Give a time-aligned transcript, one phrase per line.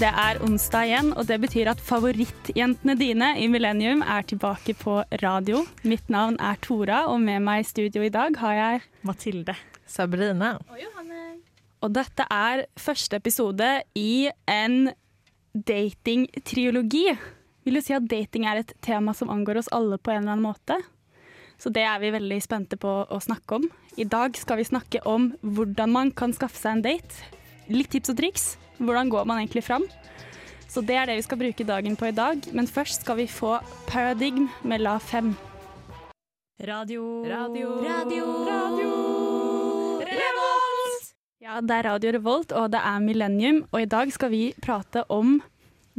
[0.00, 4.94] Det er onsdag igjen, og det betyr at favorittjentene dine i Millennium er tilbake på
[5.20, 5.58] radio.
[5.84, 9.52] Mitt navn er Tora, og med meg i studio i dag har jeg Mathilde.
[9.84, 10.54] Sabrina.
[10.72, 11.34] Og Johanne.
[11.84, 14.88] Og dette er første episode i en
[15.52, 17.04] datingtriologi.
[17.68, 20.38] Vil du si at dating er et tema som angår oss alle på en eller
[20.38, 20.80] annen måte?
[21.60, 23.68] Så det er vi veldig spente på å snakke om.
[24.00, 27.20] I dag skal vi snakke om hvordan man kan skaffe seg en date.
[27.68, 28.50] Litt tips og triks.
[28.80, 29.84] Hvordan går man egentlig fram?
[30.70, 32.40] Så det er det vi skal bruke dagen på i dag.
[32.56, 33.58] Men først skal vi få
[33.90, 35.34] Paradigm med La 5.
[36.68, 37.02] Radio.
[37.24, 37.68] Radio.
[37.84, 38.24] Radio.
[40.00, 41.10] Revolt!
[41.40, 43.64] Ja, det er Radio Revolt, og det er Millennium.
[43.72, 45.40] Og i dag skal vi prate om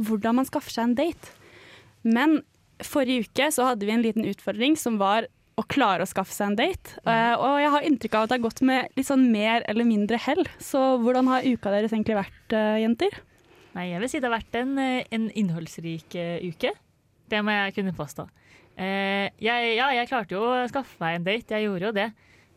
[0.02, 1.34] hvordan man skaffer seg en date.
[2.02, 2.40] Men
[2.82, 6.52] forrige uke så hadde vi en liten utfordring som var å klare å skaffe seg
[6.52, 6.96] en date.
[7.06, 9.88] Uh, og jeg har inntrykk av at det har gått med litt sånn mer eller
[9.88, 10.42] mindre hell.
[10.62, 13.18] Så hvordan har uka deres egentlig vært, uh, jenter?
[13.76, 16.72] Nei, jeg vil si det har vært en, eh, en innholdsrik uh, uke.
[17.32, 18.28] Det må jeg kunne påstå.
[18.72, 21.54] Jeg, ja, jeg klarte jo å skaffe meg en date.
[21.54, 22.06] Jeg gjorde jo det.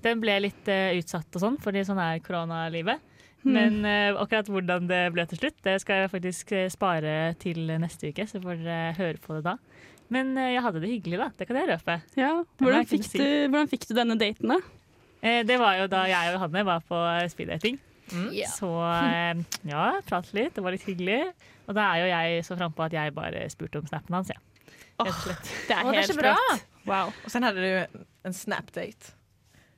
[0.04, 3.04] Den ble litt utsatt og sånn, fordi sånn er koronalivet.
[3.46, 8.09] Men eh, akkurat hvordan det ble til slutt, det skal jeg faktisk spare til neste
[8.09, 9.56] uke, så får dere høre på det da.
[10.14, 11.30] Men eh, jeg hadde det hyggelig, da.
[11.38, 11.98] Det kan jeg røpe.
[12.20, 13.20] Ja, hvordan jeg fikk, si.
[13.22, 14.59] du, hvordan fikk du denne daten, da?
[15.25, 17.02] Eh, det var jo da jeg og Hanne var på
[17.34, 17.80] speeddating.
[18.14, 18.30] Mm.
[18.52, 21.23] Så eh, ja, prat litt, det var litt hyggelig.
[21.66, 24.42] Og da er jo jeg så frampå at jeg bare spurte om snappen hans, ja.
[25.02, 25.09] Oh.
[25.67, 26.64] Det er helt sprøtt.
[26.86, 27.09] Wow.
[27.25, 29.16] Og sen hadde du en snapdate.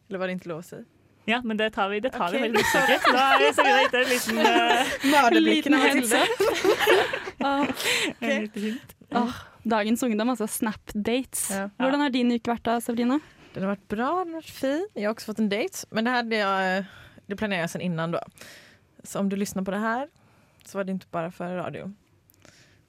[0.09, 0.83] Eller var det ikke lov å si?
[1.27, 2.43] Ja, men det tar vi, det tar vi Ok.
[2.43, 3.07] veldig sikkert.
[3.11, 6.21] Da er vi gitt en liten, uh, Mördarblicken av Liten Matilda.
[7.49, 9.33] Åh, åh,
[9.67, 11.49] dagens ungdom, altså Snap-dates.
[11.51, 11.67] Ja.
[11.79, 13.19] Hvordan har din uke vært da, Sabrina?
[13.53, 14.83] Den har vært bra, den har vært fin.
[14.95, 15.85] Jeg har også fått en date.
[15.91, 16.85] Men det hade jeg,
[17.27, 18.21] det planerade jeg sedan innan da.
[19.07, 20.07] Så om du lyssnar på det her,
[20.67, 21.87] så var det ikke bare for radio.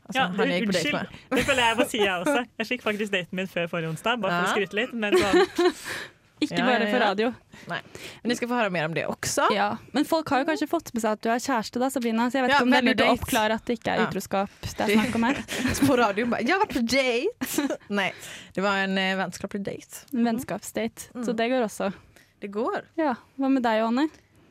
[0.09, 1.17] Altså, Ja, han jeg gikk på date med.
[1.37, 2.45] Det føler jeg må si, jeg også.
[2.59, 4.55] Jeg fikk faktisk daten min før forrige onsdag, bare for å Ja.
[4.57, 4.95] skryte litt.
[4.95, 5.75] Men sånn,
[6.41, 7.07] Ikke Ja, bare for ja.
[7.09, 7.29] radio.
[7.69, 9.49] Men ni skal få høre mer om det også.
[9.55, 12.29] Ja, Men folk har jo kanskje fått med seg at du er kjæreste, da, Sabrina.
[12.31, 14.03] Så jeg vet Ja, ikke om det er lurt å oppklare at det ikke er
[14.03, 14.07] Ja.
[14.09, 15.41] utroskap det er snakk om her.
[15.89, 17.79] På radio bare, jeg har vært på date.
[18.01, 18.13] Nei.
[18.55, 20.05] det var en eh, vennskapelig date.
[20.15, 21.11] En vennskapsdate.
[21.25, 21.93] Så det går også.
[22.41, 22.85] Det går.
[23.01, 24.07] Ja, Hva med deg, Anne?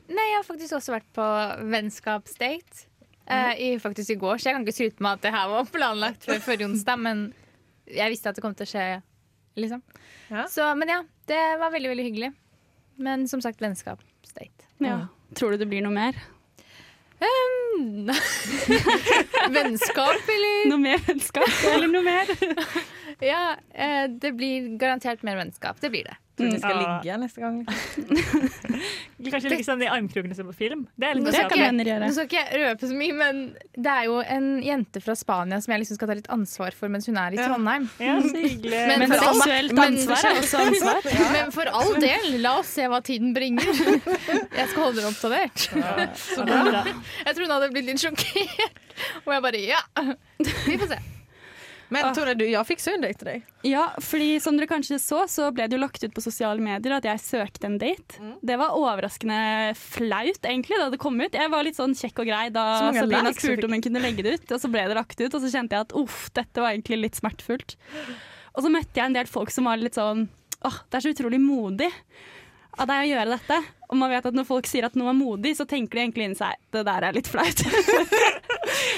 [0.07, 1.23] Nei, jeg har faktisk også vært på
[1.71, 2.85] vennskapsdate.
[3.27, 5.65] Uh, i, faktisk i går, så jeg kan ikke skryte med at det her var
[5.67, 7.25] planlagt før onsdag, men
[7.91, 8.85] jeg visste at det kom til å skje,
[9.57, 9.81] liksom.
[10.29, 10.47] Ja.
[10.51, 12.31] Så, men ja, det var veldig, veldig hyggelig.
[12.97, 14.71] Men som sagt, vennskapsdate.
[14.77, 15.07] Ja.
[15.35, 16.17] Tror du det blir noe mer?
[17.17, 18.05] Um,
[19.55, 20.69] Vennskap, eller?
[20.69, 22.31] Noe mer vennskap, eller noe mer?
[23.19, 25.79] Ja, eh, det blir garantert mer vennskap.
[25.81, 26.17] Det blir det.
[26.37, 27.65] Tror du vi skal ligge neste gång.
[29.31, 30.85] kanskje like sånn i armkrokene som på film.
[30.95, 32.07] Det er litt Nå Det skal, kan ikke, venner gjøre.
[32.07, 33.41] nå skal ikke jeg røpe så mye, men
[33.77, 36.93] det er jo en jente fra Spania som jeg liksom skal ta litt ansvar for
[36.93, 37.89] mens hun er i Trondheim.
[38.03, 38.83] Ja, så hyggelig.
[38.91, 41.11] Men Men for seksuelt ansvar er også ansvar.
[41.37, 43.67] Men for all del, la oss se hva tiden bringer.
[44.59, 45.67] Jeg skal holde dere oppdatert.
[46.35, 46.83] Så bra.
[46.87, 48.81] Jeg tror hun hadde blitt litt sjokkert.
[49.25, 49.81] Og jeg bare ja.
[50.65, 50.99] Vi får se.
[51.93, 53.43] Men Tore, Tora, du, jeg ju en date til deg.
[53.67, 56.97] Ja, fordi som dere kanskje så, så ble det jo lagt ut på sosiale medier
[56.97, 58.19] at jeg søkte en date.
[58.19, 58.33] Mm.
[58.49, 59.39] Det var overraskende
[59.79, 61.37] flaut, egentlig, da det kom ut.
[61.37, 64.35] Jeg var litt sånn kjekk og grei da Sabrina spurte om hun kunne legge det
[64.37, 66.75] ut, og så ble det lagt ut, og så kjente jeg at uff, dette var
[66.75, 67.77] egentlig litt smertefullt.
[68.57, 70.27] Og så møtte jeg en del folk som var litt sånn
[70.65, 71.91] åh, det er så utrolig modig
[72.77, 73.59] av deg å gjøre dette.
[73.87, 76.27] Og man vet at når folk sier at noe er modig, så tenker de egentlig
[76.27, 77.63] inni seg det der er litt flaut.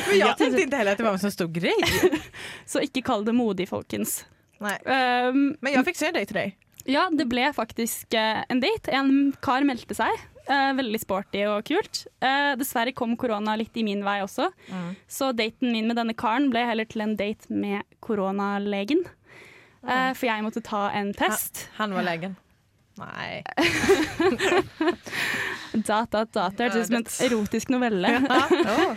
[0.10, 1.76] Men jag tenkte tänkte inte heller att det var en så stor grej.
[2.66, 4.26] så ikke kall det modig, folkens.
[4.60, 6.58] Um, Men jag fixar en date til deg.
[6.90, 8.92] Ja, det ble faktisk uh, en date.
[8.92, 10.26] En kar meldte seg.
[10.50, 12.06] Uh, veldig sporty og kult.
[12.24, 14.50] Uh, dessverre kom korona litt i min vei også,
[15.08, 19.06] så daten min med denne karen ble heller til en date med koronalegen.
[19.88, 21.68] Eh, for jeg måtte ta en test.
[21.80, 22.36] Han var legen.
[23.00, 23.44] Nei
[25.72, 26.58] Data, dat, dat.
[26.58, 28.12] Det er ut som en erotisk novelle.
[28.20, 28.96] Ja.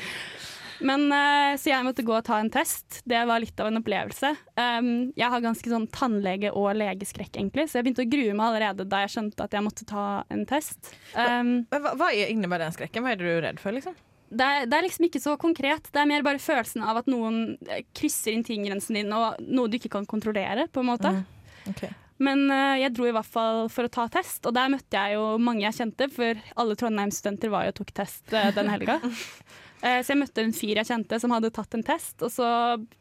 [0.82, 3.00] Men, eh, så jeg måtte gå og ta en test.
[3.08, 4.32] Det var litt av en opplevelse.
[4.58, 8.46] Um, jeg har ganske sånn tannlege- og legeskrekk, egentlig, så jeg begynte å grue meg
[8.48, 10.94] allerede da jeg skjønte at jeg måtte ta en test.
[11.14, 13.04] hva, hva vad är, den skrekken?
[13.04, 13.72] Hva er du redd for.
[13.72, 13.94] Liksom?
[14.32, 15.88] det, er, det er liksom ikke så konkret.
[15.92, 19.70] Det er mer bare følelsen av at noen eh, krysser inn tinggrensen din, og noe
[19.70, 21.12] du ikke kan kontrollere, på en måte.
[21.12, 21.74] Mm.
[21.74, 21.92] Okay.
[22.22, 25.18] Men eh, jeg dro i hvert fall for å ta test, og der møtte jeg
[25.18, 29.00] jo mange jeg kjente, for alle Trondheim-studenter var jo og tok test den helga.
[29.82, 32.46] Eh, så jeg møtte en fyr jeg kjente som hadde tatt en test, og så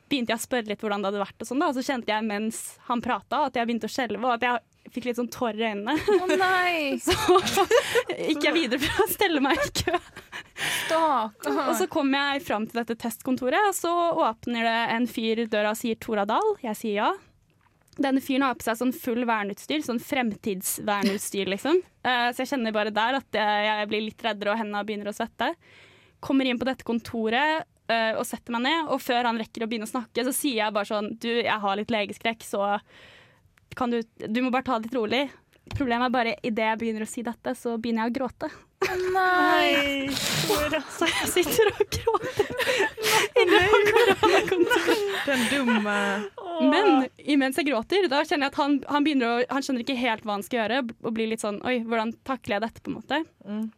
[0.10, 2.10] begynte jeg å spørre litt hvordan det hadde vært, og sånn da, og så kjente
[2.10, 5.30] jeg mens han prata at jeg begynte å skjelve, og at jeg fikk litt sånn
[5.32, 5.94] tårer i øynene.
[6.26, 6.98] Å nei!
[7.06, 7.14] Så
[8.18, 10.00] gikk jeg videre for å stelle meg i kø.
[10.88, 11.60] Stakkar.
[11.70, 13.92] Og så kom jeg fram til dette testkontoret, og så
[14.26, 16.50] åpner det en fyr døra og sier Tora Dahl.
[16.66, 17.12] Jeg sier ja.
[18.02, 21.80] Denne fyren har på seg sånn full verneutstyr, sånn fremtidsverneutstyr, liksom.
[22.04, 25.16] Eh, Så jeg kjenner bare der at jeg blir litt reddere, og hendene begynner å
[25.16, 25.54] svette.
[26.22, 29.70] Kommer inn på dette kontoret uh, og setter meg ned, og før han rekker å
[29.72, 32.78] begynne å snakke, så sier jeg bare sånn Du, jeg har litt legeskrekk, så
[33.78, 35.24] kan du Du må bare ta det litt rolig.
[35.72, 38.50] Problemet er bare idet jeg begynner å si dette, så begynner jeg å gråte.
[39.16, 40.10] Nei.
[40.12, 42.50] Så jeg sitter og gråter
[43.40, 45.04] inne på koronakontoret.
[45.28, 45.98] Den dumme
[46.72, 50.00] Men imens jeg gråter, da kjenner jeg at han, han begynner å Han skjønner ikke
[50.02, 52.92] helt hva han skal gjøre, og blir litt sånn Oi, hvordan takler jeg dette, på
[52.92, 53.22] en måte?
[53.46, 53.70] Mm.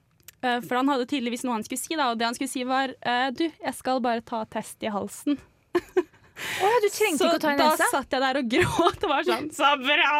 [0.43, 2.65] Eh, For han hadde tydeligvis noe han skulle si, da, og det han skulle si
[2.67, 5.39] var eh, Du, jeg skal bare ta test i halsen.
[5.73, 7.85] Oh, ja, du trengte Så ikke å ta i da nesa?
[7.93, 10.15] satt jeg der og gråt og var sånn Så bra!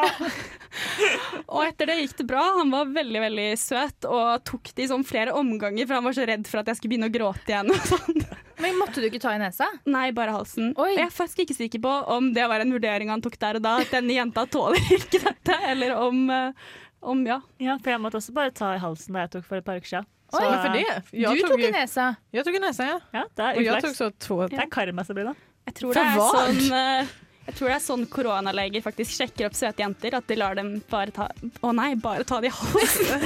[1.56, 2.44] og etter det gikk det bra.
[2.60, 6.16] Han var veldig veldig søt og tok det i sånn flere omganger, for han var
[6.18, 7.74] så redd for at jeg skulle begynne å gråte igjen.
[7.74, 8.24] og sånn.
[8.62, 9.68] Men måtte du ikke ta i nesa?
[9.90, 10.72] Nei, bare halsen.
[10.80, 10.92] Oi.
[10.96, 13.66] Jeg er faktisk ikke sikker på om det var en vurdering han tok der og
[13.66, 16.72] da, at denne jenta tåler ikke dette, eller om, eh,
[17.04, 17.40] om ja.
[17.60, 19.80] Ja, for jeg måtte også bare ta i halsen da jeg tok for et par
[19.82, 20.08] uker siden.
[20.34, 20.84] Oi, for det?
[21.14, 22.06] Jeg du tok, tok i nesa.
[22.34, 22.96] Jeg tok i nesa, ja.
[23.14, 23.98] Ja, det er jag tog uflaks.
[24.02, 24.38] så to.
[24.50, 25.36] Det er karma, Sabrina.
[25.68, 26.32] Jeg tror, For det er hva?
[26.34, 27.12] sånn, eh,
[27.48, 30.16] jeg tror det er sånn koronaleger faktisk sjekker opp søte jenter.
[30.16, 31.28] At de lar dem bare ta
[31.62, 33.26] Å nei, bare ta det i halsen.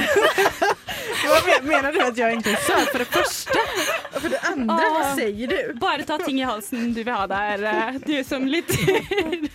[1.27, 3.63] Hva mener du at jeg egentlig söt för det første?
[4.15, 5.11] Og for det andra, Ah.
[5.17, 5.57] sier du?
[5.81, 9.49] Bare ta ting i halsen du vil ha der, eh, du som lytter.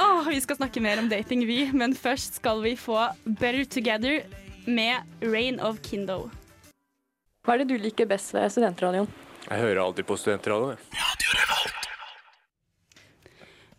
[0.00, 1.64] oh, vi skal snakke mer om dating, vi.
[1.72, 4.22] Men først skal vi få Better Together
[4.66, 6.30] med Rain of Kindo.
[7.44, 9.08] Hva er det du liker best ved studentradioen?
[9.48, 10.78] Jeg hører alltid på studentradioen.
[10.92, 11.48] jeg.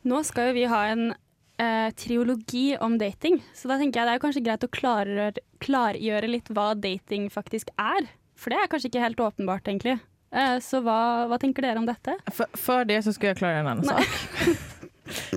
[0.03, 4.15] Nå skal jo vi ha en eh, triologi om dating, så da tenker jeg det
[4.17, 8.09] er kanskje greit å klargjøre, klargjøre litt hva dating faktisk er.
[8.35, 10.00] For det er kanskje ikke helt åpenbart, egentlig.
[10.33, 12.17] Eh, så hva, hva tenker dere om dette?
[12.33, 14.59] For, för det så skulle jeg klare en annen sak.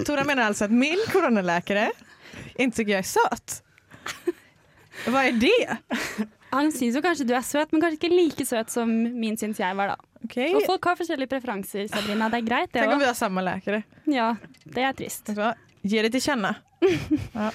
[0.07, 1.91] Tora mener altså at min koronalekere
[2.57, 3.61] inte tycker jeg er søt.
[5.07, 6.27] Hva er det?
[6.55, 9.61] Han syns jo kanskje du er søt, men kanskje ikke like søt som min syns
[9.61, 10.06] jeg var, da.
[10.25, 10.55] Okej.
[10.57, 12.31] Og folk har forskjellige preferanser, Sabrina.
[12.33, 13.83] Det er greit, det Tänk om vi har samme läkare.
[14.11, 14.33] Ja,
[14.65, 15.31] det er trist.
[15.87, 16.57] Gi det til kjenne.
[17.37, 17.51] Ja.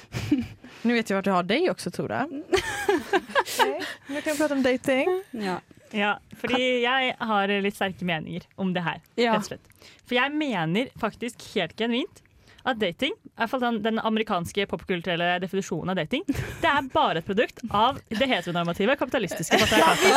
[0.81, 2.23] Nå vet vi vart du har deg også, Tora.
[3.43, 3.75] okay.
[4.09, 5.11] Nu kan vi prate om dating.
[5.37, 5.59] Ja.
[5.93, 9.01] Ja, fordi jeg har litt sterke meninger om det her.
[9.19, 9.89] Rett og slett.
[10.07, 12.23] For jeg mener faktisk helt genuint
[12.67, 17.21] at dating, i hvert fall den, den amerikanske popkulturelle definisjonen av dating, det er bare
[17.21, 20.07] et produkt av det heteronormative kapitalistiske patriarkatet.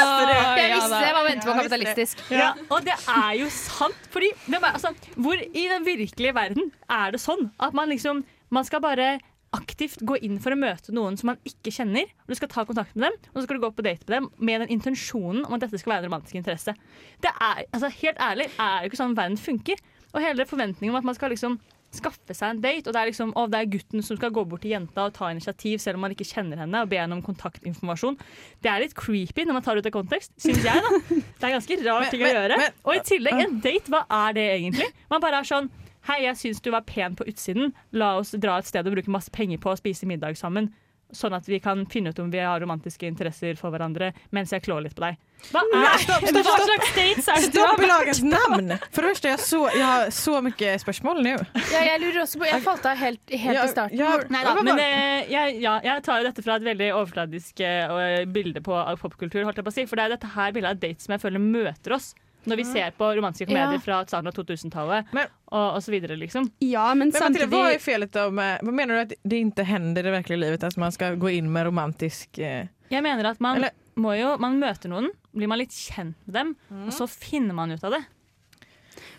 [0.61, 2.25] Jeg visste det jeg var ventet på kapitalistisk.
[2.35, 7.15] Ja, og det er jo sant, fordi er, altså, Hvor i den virkelige verden er
[7.15, 8.25] det sånn at man liksom
[8.55, 9.19] Man skal bare
[9.55, 12.09] aktivt gå inn for å møte noen som man ikke kjenner.
[12.25, 14.15] og Du skal ta kontakt med dem, og så skal du gå på date med
[14.17, 16.75] dem med den intensjonen om at dette skal være en romantisk interesse.
[17.23, 19.81] Det er, altså Helt ærlig er jo ikke sånn verden funker.
[20.15, 21.59] Og hele forventningen om at man skal liksom
[21.95, 24.45] skaffe seg en date, og det er liksom, å, det er gutten som skal gå
[24.51, 27.17] bort til jenta og ta initiativ selv om man ikke kjenner henne, og be henne
[27.17, 28.19] om kontaktinformasjon.
[28.65, 30.83] Det er litt creepy når man tar det ut av kontekst, syns jeg.
[30.85, 31.01] da.
[31.41, 32.59] Det er ganske rar Men- ting å gjøre.
[32.61, 34.91] men- og i tillegg, en date, hva er det egentlig?
[35.11, 35.71] Man bare er sånn
[36.05, 37.71] Hei, jeg syns du var pen på utsiden.
[37.97, 40.67] La oss dra et sted og bruke masse penger på å spise middag sammen.
[41.15, 44.65] Sånn at vi kan finne ut om vi har romantiske interesser for hverandre mens jeg
[44.67, 45.19] klår litt på deg.
[45.53, 46.63] Hva er stopp, stopp, stopp.
[46.65, 47.91] slags dates er det du Stopp i har?
[47.91, 48.73] lagens navn!
[48.97, 51.35] For det jeg jag, så, jag har så mye spørsmål nå.
[51.75, 53.99] Ja, jeg lurer også på Jeg falt av helt, helt Ja, i starten.
[53.99, 54.15] ja.
[54.33, 58.25] Nei da, men eh, jeg, ja, jeg tar jo dette fra et veldig overfladisk eh,
[58.33, 59.45] bilde på popkultur.
[59.45, 61.25] holdt jeg på å si For det er dette her bildet av dates som jeg
[61.27, 62.15] føler møter oss
[62.47, 63.81] når vi ser på romantiske komedier Ja.
[63.81, 66.51] fra starten av 2000-tallet Men- og, og så videre, liksom.
[66.59, 69.63] Ja, men Men Matilda, vad är felet då med, vad menar du att det inte
[69.63, 70.63] händer i det verkliga livet?
[70.63, 72.39] At man ska gå in med romantisk...
[72.39, 76.17] Eh, Jeg mener at man Eller- må jo Man møter noen, blir man litt kjent
[76.27, 78.05] med dem, og så finner man ut av det.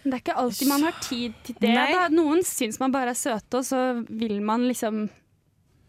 [0.03, 1.69] Men Det er ikke alltid man har tid til det.
[1.73, 1.91] Nei.
[1.93, 2.07] Da.
[2.09, 5.09] Noen syns man bare er søte, og så vil man liksom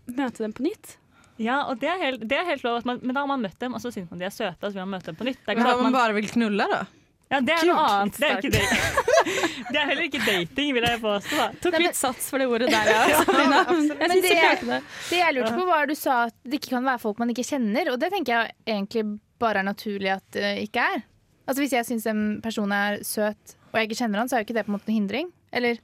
[0.07, 0.97] møte dem på nytt.
[1.39, 3.43] Ja, og det er helt, det er helt lov, at man, men da har man
[3.43, 5.17] møtt dem, og så syns man de er søte, og så vil man møte dem
[5.17, 5.43] på nytt.
[5.45, 6.81] Det er men har sånn man at man, bare vil knulla då?
[7.31, 7.71] Ja, det er Kult.
[7.73, 8.19] noe annet.
[8.21, 9.17] Det er, ikke dating.
[9.73, 11.39] det er heller ikke dating, vil jeg påstå.
[11.41, 11.47] Da.
[11.59, 13.01] Tok Nei, men- litt sats for det ordet der, ja.
[13.11, 14.31] ja Men det-
[14.63, 14.79] det.
[15.11, 17.33] Det jeg lurte på var at Du sa at det ikke kan være folk man
[17.35, 19.05] ikke kjenner, og det tenker jeg egentlig
[19.43, 21.03] bare er naturlig at det ikke er.
[21.47, 24.43] Altså Hvis jeg syns en person er søt, og jeg ikke kjenner han, så er
[24.43, 25.29] jo ikke det på en måte en hindring.
[25.53, 25.83] Eller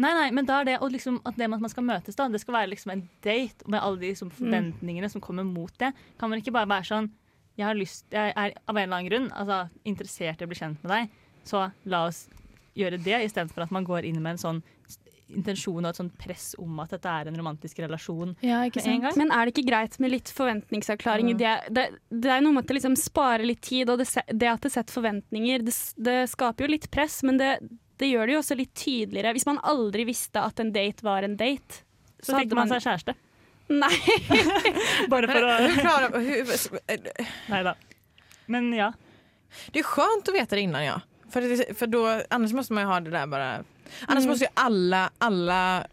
[0.00, 2.16] Nei, nei, men da er det og liksom, at det med at man skal møtes,
[2.16, 5.72] da, det skal være liksom en date med alle de liksom, forventningene som kommer mot
[5.82, 5.90] det.
[6.18, 7.10] Kan man ikke bare være sånn
[7.58, 10.58] Jeg har lyst, jeg er av en eller annen grunn altså, interessert i å bli
[10.58, 11.18] kjent med deg,
[11.48, 12.24] så la oss
[12.78, 14.62] gjøre det, istedenfor at man går inn med en sånn
[15.32, 18.90] intensjon og et sånt press om at dette er en romantisk relasjon Ja, ikke med
[18.90, 19.18] en gang.
[19.20, 21.32] Men er det ikke greit med litt forventningsavklaring?
[21.32, 21.38] Mm.
[21.40, 21.86] Det, det,
[22.24, 24.72] det er noe med at det liksom sparer litt tid, og det, det at det
[24.74, 27.54] setter forventninger, det, det skaper jo litt press, men det,
[28.00, 29.34] det gjør det jo også litt tydeligere.
[29.36, 31.82] Hvis man aldri visste at en date var en date,
[32.22, 33.16] Så fikk man seg kjæreste.
[33.80, 33.98] Nei.
[35.12, 36.46] Bare for å Hur klarar, hur,
[37.52, 37.74] Nei da.
[38.46, 38.92] Men ja.
[39.72, 41.00] det är skönt att veta det innan ja.
[41.30, 43.64] För, det, för då, annars måste man ju ha det där bara.
[44.06, 45.86] Annars måste ju alla, alla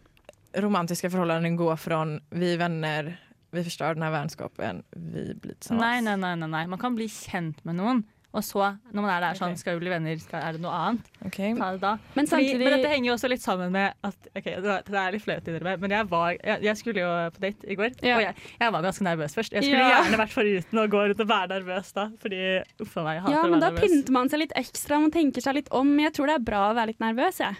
[0.52, 3.20] romantiska förhållanden gå från vi vänner,
[3.50, 6.04] vi förstör den här vänskapen, vi blir tillsammans.
[6.04, 6.66] Nei, nei, nei, nei.
[6.66, 9.80] Man kan bli kjent med noen, og så, når man er der sånn, skal vi
[9.82, 11.08] bli venner, skal, er det noe annet?
[11.26, 11.54] Okay.
[11.58, 11.96] Ta det da.
[12.14, 15.24] Men Fordi, men dette henger jo også litt sammen med at OK, det er- litt
[15.24, 18.16] flaut å innrømme, men jeg, var, jeg, jeg skulle jo på date i går, Ja.
[18.16, 19.52] og jeg, jeg var ganske nervøs først.
[19.58, 20.02] Jeg skulle Ja.
[20.04, 22.42] gjerne vært foruten å gå rundt og være nervøs da, fordi
[22.80, 23.80] uff a meg, jeg hater Ja, å men da nervøs.
[23.90, 25.90] pynter man seg litt ekstra, man tenker seg litt om.
[25.96, 27.56] Men jeg tror det er bra å være litt nervøs, jeg.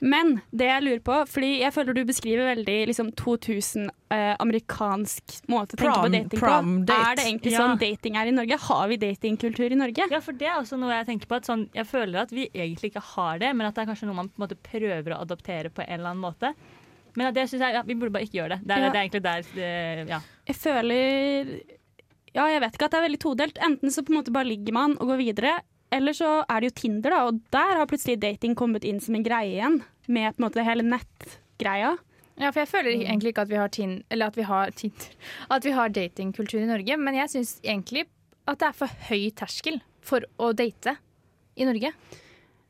[0.00, 5.40] Men det jeg lurer på, fordi jeg føler du beskriver veldig liksom 2000 eh, amerikansk
[5.50, 6.84] måte å tenke Prom- på dating prom på.
[6.86, 7.08] date.
[7.10, 7.58] Er det egentlig Ja.
[7.64, 8.58] sånn dating er i Norge?
[8.68, 10.06] Har vi datingkultur i Norge?
[10.10, 11.36] Ja, for det er også noe jeg tenker på.
[11.36, 14.06] At sånn, jeg føler at vi egentlig ikke har det, men at det er kanskje
[14.06, 16.54] noe man på en måte prøver å adoptere på en eller annen måte.
[17.16, 18.60] Men at det synes jeg, ja, vi burde bare ikke gjøre det.
[18.68, 18.90] Det er, Ja.
[18.90, 20.20] det er egentlig der det, ja.
[20.46, 21.60] Jeg føler
[22.34, 23.58] Ja, jeg vet ikke at det er veldig todelt.
[23.58, 25.60] Enten så på en måte bare ligger man og går videre,
[25.94, 29.16] eller så er det jo Tinder, da, og der har plutselig dating kommet inn som
[29.16, 29.80] en greie igjen.
[30.08, 31.96] Med på en måte hele nettgreia.
[32.38, 35.16] Ja, for jeg føler egentlig ikke at vi har tin eller at vi har Tinder,
[35.54, 38.06] at vi har datingkultur i Norge, men jeg syns egentlig
[38.48, 40.96] at det er for høy terskel for å date
[41.58, 41.92] i Norge.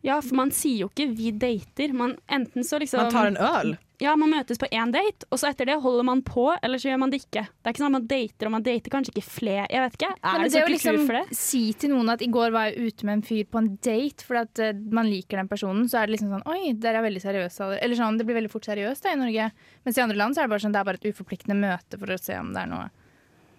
[0.07, 1.93] Ja, for man sier jo ikke 'vi dater'.
[1.93, 3.77] Man, enten så liksom Man tar en öl.
[3.99, 6.93] Ja, man møtes på én date, og så etter det holder man på, eller så
[6.93, 7.43] gjør man det ikke.
[7.51, 9.65] Det er ikke sånn at man dater, og man dater kanskje ikke flere.
[9.73, 10.11] Jeg vet ikke.
[10.23, 11.39] Er det, det så liksom for det?
[11.41, 14.27] si til noen at i går var jeg ute med en fyr på en date
[14.29, 17.09] fordi at uh, man liker den personen, så er det liksom sånn Oi, dere er
[17.09, 17.73] veldig seriøse.
[17.83, 19.51] Eller sånn, det blir veldig fort seriøst da i Norge.
[19.83, 21.99] Mens i andre land så er det bare sånn det er bare et uforpliktende møte
[21.99, 22.89] for å se om det er noe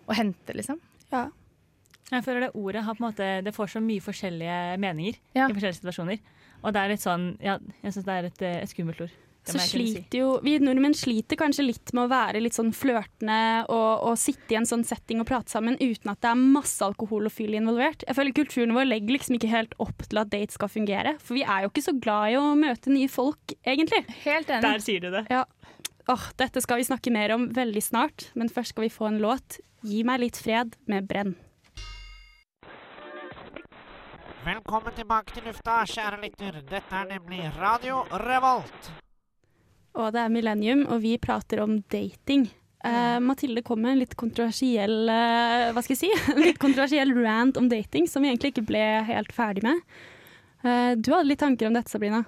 [0.10, 0.80] å hente, liksom.
[1.12, 1.28] Ja.
[2.10, 5.50] Jeg føler det ordet har på en måte, det får så mye forskjellige meninger Ja.
[5.50, 6.24] i forskjellige situasjoner.
[6.64, 9.12] Og det er litt sånn, ja, jeg syns det er et, eh, et skummelt ord.
[9.50, 14.06] Så sliter jo Vi nordmenn sliter kanskje litt med å være litt sånn flørtende og,
[14.10, 17.30] og sitte i en sånn setting og prate sammen uten at det er masse alkohol
[17.30, 18.06] og fyll involvert.
[18.08, 21.16] Jeg føler Kulturen vår legger liksom ikke helt opp til at date skal fungere.
[21.24, 24.04] For vi er jo ikke så glad i å møte nye folk, egentlig.
[24.24, 24.64] Helt enig.
[24.66, 25.26] Der sier du det.
[26.10, 29.22] Åh, Dette skal vi snakke mer om veldig snart, men først skal vi få en
[29.22, 29.60] låt.
[29.84, 31.36] 'Gi meg litt fred' med Brenn.
[34.44, 36.62] Velkommen tilbake til lufta, kjære lytter.
[36.68, 39.09] Dette er nemlig Radio Revolt.
[39.98, 42.48] Og det er Millennium, og vi prater om dating.
[42.86, 46.12] Uh, Mathilde kom med en litt kontroversiell uh, Hva skal jeg si?
[46.32, 49.82] En litt kontroversiell rant om dating, som vi egentlig ikke ble helt ferdig med.
[50.64, 52.22] Uh, du hadde litt tanker om dette, Sabrina.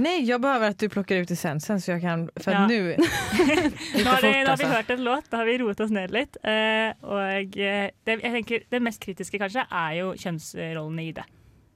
[0.00, 2.66] Nei, jeg behøver at du plukker ut essensen så jeg kan, for Ja.
[2.68, 2.92] nu...
[2.96, 4.70] Nå har, vi, har vi altså.
[4.72, 6.36] hørt en låt, da har vi roet oss ned litt.
[6.44, 11.26] eh, og det, jeg tenker, det mest kritiske kanskje er jo kjønnsrollene i det.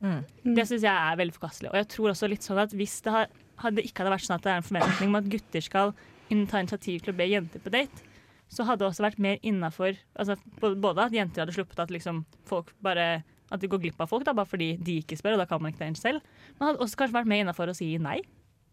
[0.04, 0.23] Mm.
[0.57, 1.73] Det syns jeg er veldig forkastelig.
[1.73, 3.28] Og jeg tror også litt sånn at hvis det har,
[3.62, 5.95] hadde ikke hadde vært sånn at det er en forventning om at gutter skal
[6.29, 8.05] ta initiativ til å be jenter på date,
[8.53, 12.23] så hadde det også vært mer innafor altså, Både at jenter hadde sluppet at liksom
[12.49, 13.23] folk bare
[13.53, 15.62] at de går glipp av folk da, bare fordi de ikke spør, og da kan
[15.62, 16.25] man ikke inn selv.
[16.59, 18.19] Men hadde også kanskje vært mer innafor å si nei.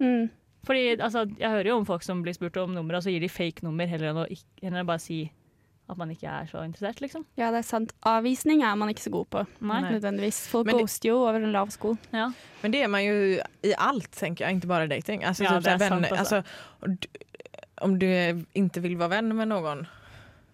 [0.04, 0.27] Mm.
[0.68, 3.24] Fordi altså, Jeg hører jo om folk som blir spurt om nummer, og så gir
[3.24, 5.20] de fake nummer heller enn å, ikke, heller enn å bare si
[5.89, 7.25] at man ikke er så interessert, liksom.
[7.38, 7.92] Ja, det er sant.
[8.10, 9.82] Avvisning er man ikke så god på, Nei.
[9.84, 10.48] Nødvendigvis.
[10.50, 11.96] Folk det- ghoster jo over en lav sko.
[12.12, 12.32] Ja.
[12.63, 15.24] Men det er man jo i alt, tenker jeg, ikke bare dating.
[15.24, 16.46] Altså, Ja, typ det er venn, sant
[16.82, 17.08] och du-
[17.82, 18.06] om du
[18.56, 19.88] ikke vil være venn med noen,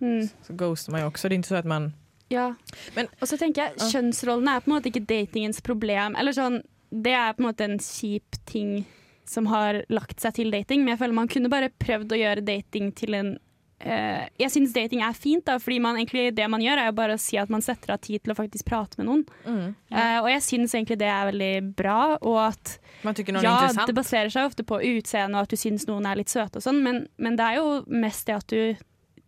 [0.01, 0.29] Mm.
[0.43, 1.29] så ghoster man jo også.
[1.29, 1.93] Det er ikke så at man...
[2.29, 2.53] Ja.
[2.95, 6.15] Men- og så tenker jeg, kjønnsrollene er på en måte ikke datingens problem.
[6.17, 6.61] Eller sånn,
[6.91, 8.85] det er på en måte en kjip ting
[9.25, 12.43] som har lagt seg til dating, men jeg føler man kunne bare prøvd å gjøre
[12.43, 13.37] dating til en
[13.83, 16.97] eh, Jeg syns dating er fint, da, fordi man egentlig, det man gjør, er jo
[16.97, 19.23] bare å si at man setter av tid til å faktisk prate med noen.
[19.45, 19.73] Mm.
[19.91, 23.89] Eh, og jeg syns egentlig det er veldig bra, og at Man tycker ja, intressant.
[23.89, 26.65] det baserer seg ofte på utseende og at du syns noen er litt søte og
[26.65, 28.61] sånn, men, men det er jo mest det at du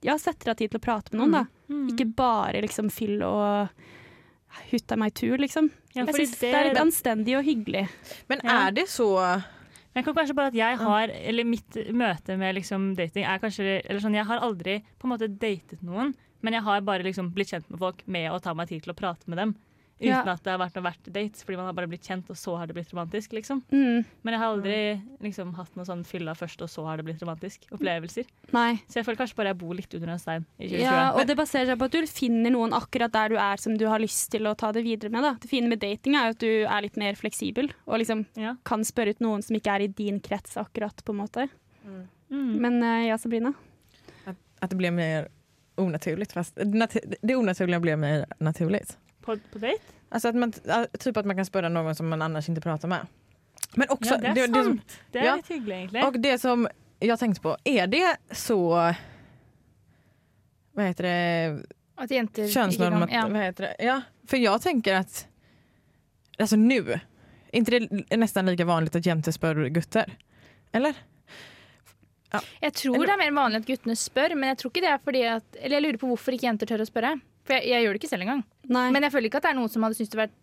[0.04, 1.44] ja, setter av tid til å prate med noen, da.
[1.72, 1.88] Mm.
[1.94, 3.72] Ikke bare liksom fyll og
[4.70, 5.72] hutta meg tur, liksom.
[5.94, 7.88] Ja, jeg synes syns det, er litt anstendig og hyggelig.
[8.32, 9.10] Men er det så...
[9.94, 13.42] Men jeg kan kanskje bare at jeg har, eller mitt møte med liksom dating er
[13.42, 17.06] kanskje eller sånn, Jeg har aldri på en måte datet noen, men jeg har bare
[17.06, 19.54] liksom blitt kjent med folk med å ta meg tid til å prate med dem.
[20.00, 20.34] Uten Ja.
[20.34, 22.58] at det har vært noe verdt dates, fordi man har bare blitt kjent, og så
[22.58, 23.62] har det blitt romantisk, liksom.
[23.72, 24.04] Mm.
[24.24, 27.22] Men jeg har aldri liksom, hatt noe sånn fylla først, og så har det blitt
[27.22, 27.68] romantisk.
[27.72, 28.26] Opplevelser.
[28.52, 28.82] Nei.
[28.90, 30.82] Så jeg føler kanskje bare jeg bor litt under en stein i 2020.
[30.82, 33.78] Ja, og det baserer seg på at du finner noen akkurat der du er som
[33.78, 35.22] du har lyst til å ta det videre med.
[35.24, 35.36] Da.
[35.40, 38.56] Det fine med dating er jo at du er litt mer fleksibel og liksom Ja.
[38.66, 41.50] kan spørre ut noen som ikke er i din krets akkurat, på en måte.
[42.32, 42.60] Mm.
[42.60, 43.54] Men eh, ja, Sabrina?
[44.62, 45.28] at det blir mer
[45.78, 46.32] onaturligt.
[46.32, 48.98] Fast nat- det onaturlige blir mer naturligt.
[49.26, 49.84] På, på date?
[50.10, 50.54] Alltså att man,
[51.00, 53.08] typ att man kan spöra någon som man annars inte pratar med.
[53.76, 55.00] Men också, Ja, det er det, det som, sant.
[55.12, 55.36] Det er ja.
[55.36, 56.06] litt hyggelig, egentlig.
[56.06, 56.68] och det som
[57.00, 58.94] jag tänkte på, är det så,
[60.72, 61.64] vad heter det,
[61.96, 63.28] At jenter könsnormat, ja.
[63.28, 63.86] vad heter det?
[63.86, 65.28] Ja, för jag tänker att,
[66.38, 66.92] alltså nu,
[67.52, 70.18] är inte det nästan lika vanligt att jenter spör gutter?
[70.72, 70.96] Eller?
[72.62, 75.02] Jeg tror det er mer vanlig at guttene spør, men jeg tror ikke det er
[75.06, 77.12] fordi at Eller jeg lurer på hvorfor ikke jenter tør å spørre.
[77.44, 78.46] For jeg, jeg gjør det ikke selv engang.
[78.72, 78.88] Nei.
[78.96, 80.40] Men jeg føler ikke at det er noen som hadde syntes det vært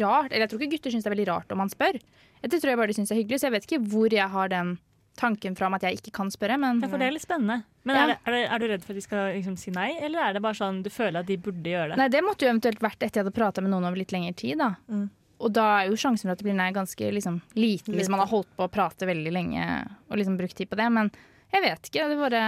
[0.00, 0.32] rart.
[0.32, 2.00] Eller jeg tror ikke gutter syns det er veldig rart om man spør.
[2.44, 4.52] Det tror jeg bare de syns er hyggelig, så jeg vet ikke hvor jeg har
[4.52, 4.76] den
[5.16, 7.62] tanken fra om at jeg ikke kan spørre, men Ja, for det er litt spennende.
[7.86, 8.04] Men Ja.
[8.04, 10.32] er, er, det, er du redd for at de skal liksom, si nei, eller er
[10.34, 11.98] det bare sånn du føler at de burde gjøre det?
[12.00, 14.34] Nei, det måtte jo eventuelt vært etter jeg hadde prata med noen over litt lengre
[14.34, 14.72] tid, da.
[14.88, 15.06] Mm.
[15.44, 18.22] Og da er jo sjansen for at det blir nei ganske liksom, liten hvis man
[18.22, 19.64] har holdt på å prate veldig lenge
[20.08, 20.88] og liksom brukt tid på det.
[20.94, 21.10] Men
[21.54, 22.08] jeg vet ikke.
[22.10, 22.42] Det bare,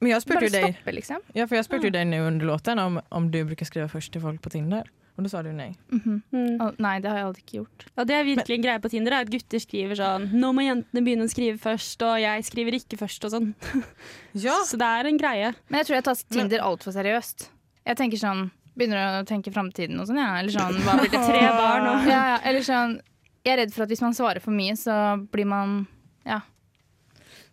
[0.00, 1.22] Men jag bare ju dig, liksom.
[1.34, 4.12] ja, for jeg spurte jo deg nå under låten om, om du å skrive først
[4.12, 4.90] til folk på Tinder.
[5.14, 5.76] Og da sa du nei.
[5.92, 6.22] Mm -hmm.
[6.32, 6.74] Mm.
[6.78, 7.86] Nei, det har jeg aldri ikke gjort.
[7.96, 10.62] Ja, det er virkelig en greie på Tinder, er at gutter skriver sånn 'Nå må
[10.62, 13.54] jentene begynne å skrive først', og 'jeg skriver ikke først', og sånn.
[14.34, 15.54] Ja, Så det er en greie.
[15.68, 17.48] Men jeg tror jeg tar Tinder altfor seriøst.
[17.86, 20.38] Jeg tenker sånn Begynner å tenke framtiden og sånn, ja.
[20.40, 23.00] Eller sånn hva blir det Tre barn og ja, ja, Eller sånn
[23.44, 25.86] Jeg er redd for at hvis man svarer for mye, så blir man
[26.26, 26.40] Ja.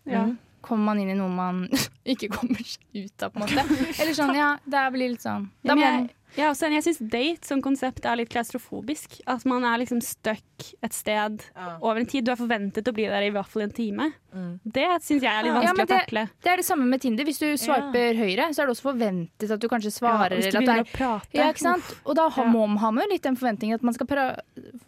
[0.05, 0.35] Ja.
[0.61, 1.65] Kommer man inn i noe man
[2.13, 3.83] ikke kommer seg ut av, på en måte.
[4.01, 4.55] Eller sånn, ja.
[4.63, 8.05] Det blir litt sånn da må men jeg, er også jeg syns date som konsept
[8.07, 9.17] er litt klaustrofobisk.
[9.29, 11.43] At man er liksom stuck et sted
[11.81, 12.23] over en tid.
[12.23, 14.07] Du er forventet å bli der i hvert fall en time.
[14.31, 14.53] Mm.
[14.63, 16.23] Det syns jeg er litt Ja, vanskelig men å takle.
[16.39, 17.27] Det er det samme med Tinder.
[17.27, 20.37] Hvis du swiper høyre, så er det også forventet at du kanskje svarer.
[20.37, 21.35] Ja, hvis du eller at det begynner er å prate.
[21.35, 21.93] Ja, ikke sant?
[22.05, 24.07] Og da må man ha med litt den forventningen at man skal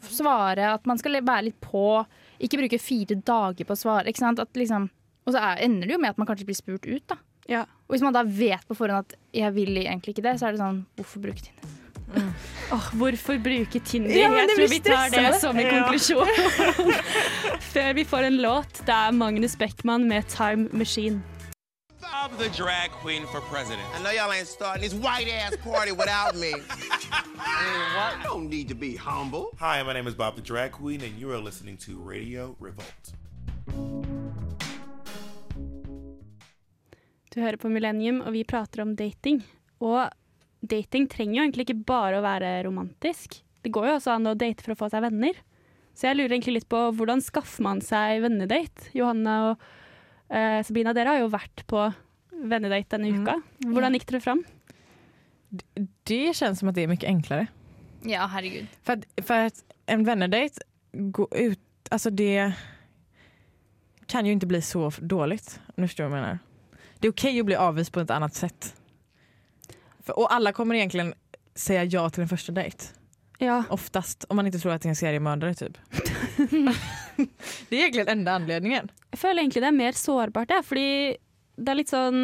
[0.08, 2.06] svare, at man skal være litt på,
[2.40, 4.08] ikke bruke fire dager på å svare.
[4.08, 4.40] Ikke sant?
[4.40, 4.88] At liksom,
[5.26, 7.16] og så er, ender det jo med at man kanskje blir spurt ut, da.
[7.50, 7.62] Ja.
[7.88, 10.52] Og hvis man da vet på forhånd at 'jeg vil egentlig ikke det', så er
[10.52, 11.80] det sånn Hvorfor bruke Tinder?
[12.72, 14.12] Åh, hvorfor bruke Tinder?
[14.16, 15.84] Ja, jeg tror vi tar det som en Ja.
[15.84, 16.28] konklusjon.
[17.74, 18.74] Før vi får en låt.
[18.86, 21.22] Det er Magnus Beckmann med 'Time Machine'.
[22.24, 23.84] I'm the drag queen for president.
[23.96, 26.52] I know y'all ain't starting this white ass party without me.
[27.96, 28.14] what?
[28.24, 29.46] Don't need to be humble.
[29.60, 34.23] Hi, my name is Bob the Drag Queen, and you are listening to Radio Revolt.
[37.34, 39.42] Du hører på Millennium, og vi prater om dating.
[39.82, 40.06] Og
[40.62, 43.40] dating trenger jo egentlig ikke bare å være romantisk.
[43.64, 45.40] Det går jo også an å date for å få seg venner.
[45.98, 48.90] Så jeg lurer egentlig litt på hvordan skaffer man seg vennedate?
[48.98, 49.66] Johanna og
[50.34, 51.88] uh, Sabrina, dere har jo vært på
[52.54, 53.38] vennedate denne uka.
[53.66, 54.46] Hvordan gikk dere fram?
[56.10, 57.48] det kjennes som at det er mye enklere.
[58.10, 58.68] Ja, herregud.
[58.84, 61.60] For, för att en vennedate går ut,
[61.92, 62.54] Altså, det
[64.08, 65.60] kan jo ikke bli så dårlig, dåligt.
[65.76, 66.40] om du förstår hva jeg menar.
[67.04, 68.76] Det är okej att bli avvis på ett annat sätt.
[70.00, 71.14] För, och alla kommer egentligen
[71.56, 72.86] säga ja till en första dejt.
[73.38, 73.64] Ja.
[73.70, 75.78] Oftast, om man inte tror at det er en seriemördare typ.
[77.70, 78.88] det egentlig den enda anledningen.
[79.12, 80.88] Jeg føler egentlig det er mer sårbart, jeg, fordi
[81.60, 82.22] det er litt sånn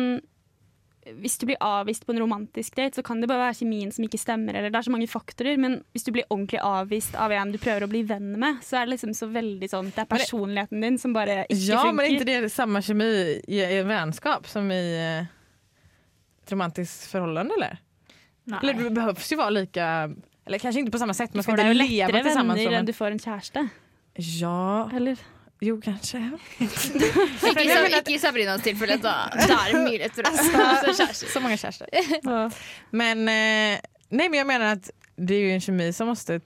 [1.21, 4.03] Hvis du blir avvist på en romantisk date, så kan det bare være kjemien som
[4.05, 7.31] ikke stemmer, eller det er så mange faktorer, men hvis du blir ordentlig avvist av
[7.31, 10.03] en du prøver å bli venn med, så er det liksom så veldig sånn Det
[10.03, 11.95] er personligheten din som bare ikke Ja, funker.
[11.95, 13.09] men det ikke det samme kemi
[13.47, 14.81] i, i en vänskap som i
[15.23, 17.79] et romantisk forhold, eller?
[18.49, 18.59] Nei.
[18.61, 19.87] Eller det behøves jo være lika,
[20.45, 22.13] eller kanskje ikke på samme sett, samma sätt, man ska får inte deg jo leva
[22.19, 23.69] lettere venner enn du får en kjæreste.
[24.39, 25.19] ja, Eller?
[25.61, 26.21] Jo kanskje.
[27.49, 29.15] Ikke, i ikke i Sabrinas tilfelle, da,
[29.49, 30.31] da er det mye lettere.
[31.33, 31.87] Så mange kjærester.
[32.23, 32.45] ja.
[32.91, 36.39] Men, Nei, nej, men jeg mener at det er jo en kemi som måste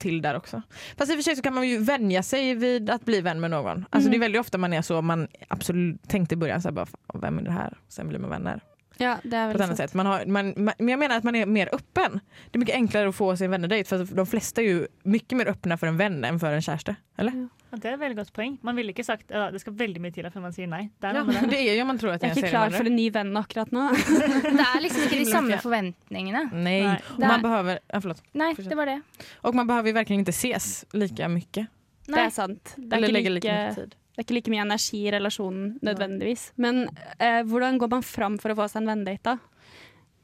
[0.00, 0.62] till där också.
[0.96, 3.40] Fast i och för sig så kan man ju vänja sig vid att bli vän
[3.40, 3.84] med någon.
[3.90, 6.72] Alltså Det är väldigt ofta man är så, man absolut tänkte i början så här,
[6.72, 7.78] bara, vem är det här?
[7.88, 8.60] Sen blir man vänner.
[8.96, 9.94] Ja, det er på ett annat sätt.
[9.94, 12.20] Man har, man, man, men jag menar att man är mer öppen.
[12.50, 15.38] Det är mycket enklare att få sin en vennedejt för de flesta är ju mycket
[15.38, 16.96] mer öppna för en vän än för en kärste.
[17.16, 17.32] Eller?
[17.32, 18.56] Ja, Det er et veldig godt poeng.
[18.66, 20.82] Man ville ikke sagt uh, det skal veldig mye til før man sier nei.
[20.98, 21.60] Det er Ja, det.
[21.60, 23.70] er jo man tror at det Jeg er ikke klar for en ny venn akkurat
[23.74, 23.84] nå.
[24.60, 26.42] Det er liksom ikke de samme forventningene.
[26.50, 26.80] Nei.
[26.82, 27.02] Nej.
[27.14, 28.22] och man behøver, ja, förlåt.
[28.32, 29.00] Nei, det var det.
[29.42, 31.66] Og man behøver virkelig ikke inte ses like mye.
[32.10, 32.74] Det er sant.
[32.76, 33.94] Det er, like, lika mycket tid.
[33.94, 36.50] det er ikke like mye energi i relasjonen nødvendigvis.
[36.56, 36.88] Men
[37.20, 39.38] uh, hvordan går man fram for å få seg en vennedate, da?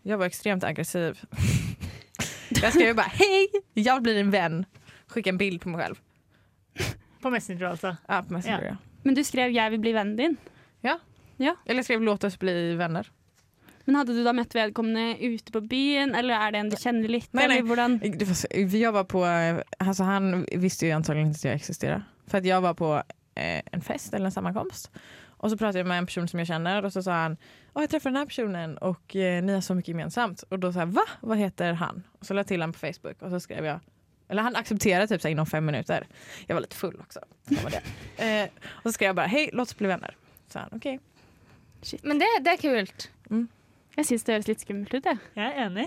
[0.06, 1.22] Jeg var ekstremt aggressiv.
[2.62, 4.64] jeg skrev bare 'hei, jeg blir din venn'.
[5.10, 6.02] Skicka en bild på meg själv.
[7.22, 7.96] På Messenger, altså.
[8.08, 8.62] Ja, på Messenger.
[8.62, 8.76] Ja.
[8.76, 9.00] Ja.
[9.04, 10.36] Men du skrev 'jeg vil bli vennen din'.
[11.38, 13.06] Ja, Eller jag skrev låt oss bli venner'.
[13.84, 17.08] Men hadde du da møtt vedkommende ute på byen, eller er det en du kjenner
[17.08, 17.28] litt?
[17.34, 17.58] Nei, nei.
[17.58, 17.98] Eller?
[18.18, 19.22] Det var så- Jag var på,
[19.80, 22.02] altså, han visste jo antagelig ikke at jeg eksisterer.
[22.26, 23.02] For jeg jag var på
[23.36, 24.88] eh, en fest eller en sammankomst.
[25.38, 27.36] Og så pratet jeg med en person som jeg kjenner, og så sa han
[27.76, 30.44] å, jeg treffer denne personen og eh, ni har så mye gemensamt.
[30.50, 31.04] Og da sa jeg hva?
[31.22, 32.02] Hva heter han?
[32.20, 33.80] Og så la jeg til ham på Facebook og så skrev jag
[34.28, 36.06] eller han accepterade typ så här, inom fem minuter.
[36.46, 37.20] Jag var lite full också.
[37.44, 37.82] Det var det.
[38.18, 40.16] Eh, och så skrev jag bara hej, låt oss bli vänner.
[40.48, 41.00] Så han okej.
[42.02, 43.10] Men det, det er kult.
[43.96, 45.20] Jeg syns det høres litt skummelt ut, jeg.
[45.36, 45.86] Jeg er enig.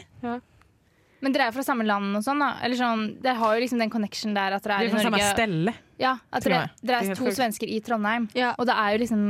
[1.19, 2.53] Men dere er fra samme land og sånn, da?
[2.63, 5.01] Eller sånn, Dere har jo liksom den connection der at dere er er Norge.
[5.01, 5.73] Det er fra samme stelle.
[5.99, 6.81] Ja, at tror dere, jeg.
[6.81, 8.29] dere Det er er to svensker i Trondheim.
[8.37, 8.53] Ja.
[8.57, 9.25] Og det er jo liksom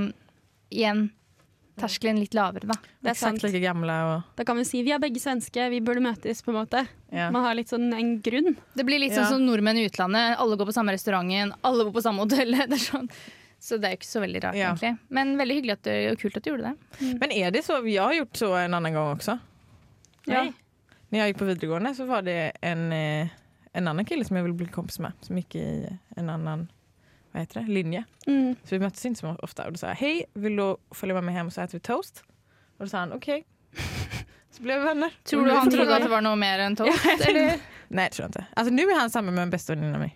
[0.69, 1.01] igjen
[1.79, 2.75] terskelen litt lavere, da.
[3.01, 3.41] Det er sant.
[3.43, 4.23] Like gamle, og...
[4.37, 6.85] Da kan vi si vi er begge svenske, vi burde møtes, på en måte.
[7.11, 7.31] Yeah.
[7.33, 8.55] Man har litt sånn en grunn.
[8.75, 9.23] Det blir litt Ja.
[9.25, 10.37] sånn som nordmenn i utlandet.
[10.37, 12.51] Alle går på samme restauranten, alle bor på samme hotell.
[12.69, 13.09] Det er sånn.
[13.59, 14.69] Så det er jo ikke så veldig rart, Ja.
[14.71, 14.93] egentlig.
[15.09, 17.15] Men veldig hyggelig at du, og kult at du gjorde det.
[17.19, 17.81] Men er det så?
[17.83, 19.39] vi har gjort så en annen gang også.
[20.31, 20.45] Ja.
[21.11, 23.27] Når jeg gikk på videregående så var det en, eh,
[23.73, 25.65] en annen kille som jeg ville bli kompis med som gikk i
[26.17, 26.67] en annan
[27.31, 28.03] vad heter det, linje.
[28.27, 28.55] Mm.
[28.63, 29.65] Så vi møttes inte så ofte.
[29.67, 30.65] Og da sa jeg hei, vil du
[30.95, 32.23] følge med hjem, og så spiser vi toast?
[32.77, 33.29] Og da sa han OK.
[34.49, 35.13] Så ble vi venner.
[35.29, 37.05] Tror du han trodde at det var noe mer enn toast?
[37.27, 37.59] eller?
[37.89, 38.45] Nei, det tror jeg ikke.
[38.57, 40.09] Altså, Nå är han sammen med en bästa väninna av.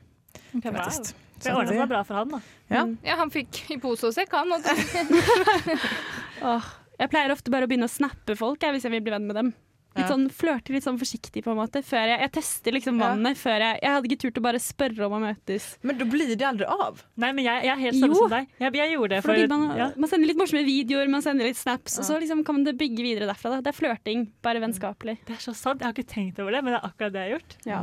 [0.63, 1.15] Faktiskt.
[1.43, 2.39] Det ordna seg bra for han, da.
[2.71, 2.83] Ja.
[3.03, 4.53] Ja, han fikk i pose og sekk, han.
[4.53, 4.63] Og
[6.49, 9.13] oh, jeg pleier ofte bare å begynne å snappe folk jeg, hvis jeg vil bli
[9.15, 9.51] venn med dem.
[9.95, 11.83] Litt sånn Flørte litt sånn forsiktig, på en måte.
[11.85, 13.11] Før jeg, jeg tester liksom Ja.
[13.13, 15.77] vannet før jeg Jeg hadde ikke turt å bare spørre om å møtes.
[15.83, 17.03] Men da blir det aldri av.
[17.15, 18.21] Nei, men jeg, jeg er helt samme Jo.
[18.23, 18.47] som deg.
[18.59, 19.91] Jeg, jeg gjorde det For for man, ja.
[19.95, 22.77] man sender litt morsomme videoer, man sender litt snaps, og så liksom kan man det
[22.77, 23.51] bygge videre derfra.
[23.57, 23.61] Da.
[23.61, 25.19] Det er flørting, bare vennskapelig.
[25.25, 25.79] Det er så sant.
[25.81, 27.57] Jeg har ikke tenkt over det, men det er akkurat det jeg har gjort.
[27.69, 27.81] Ja.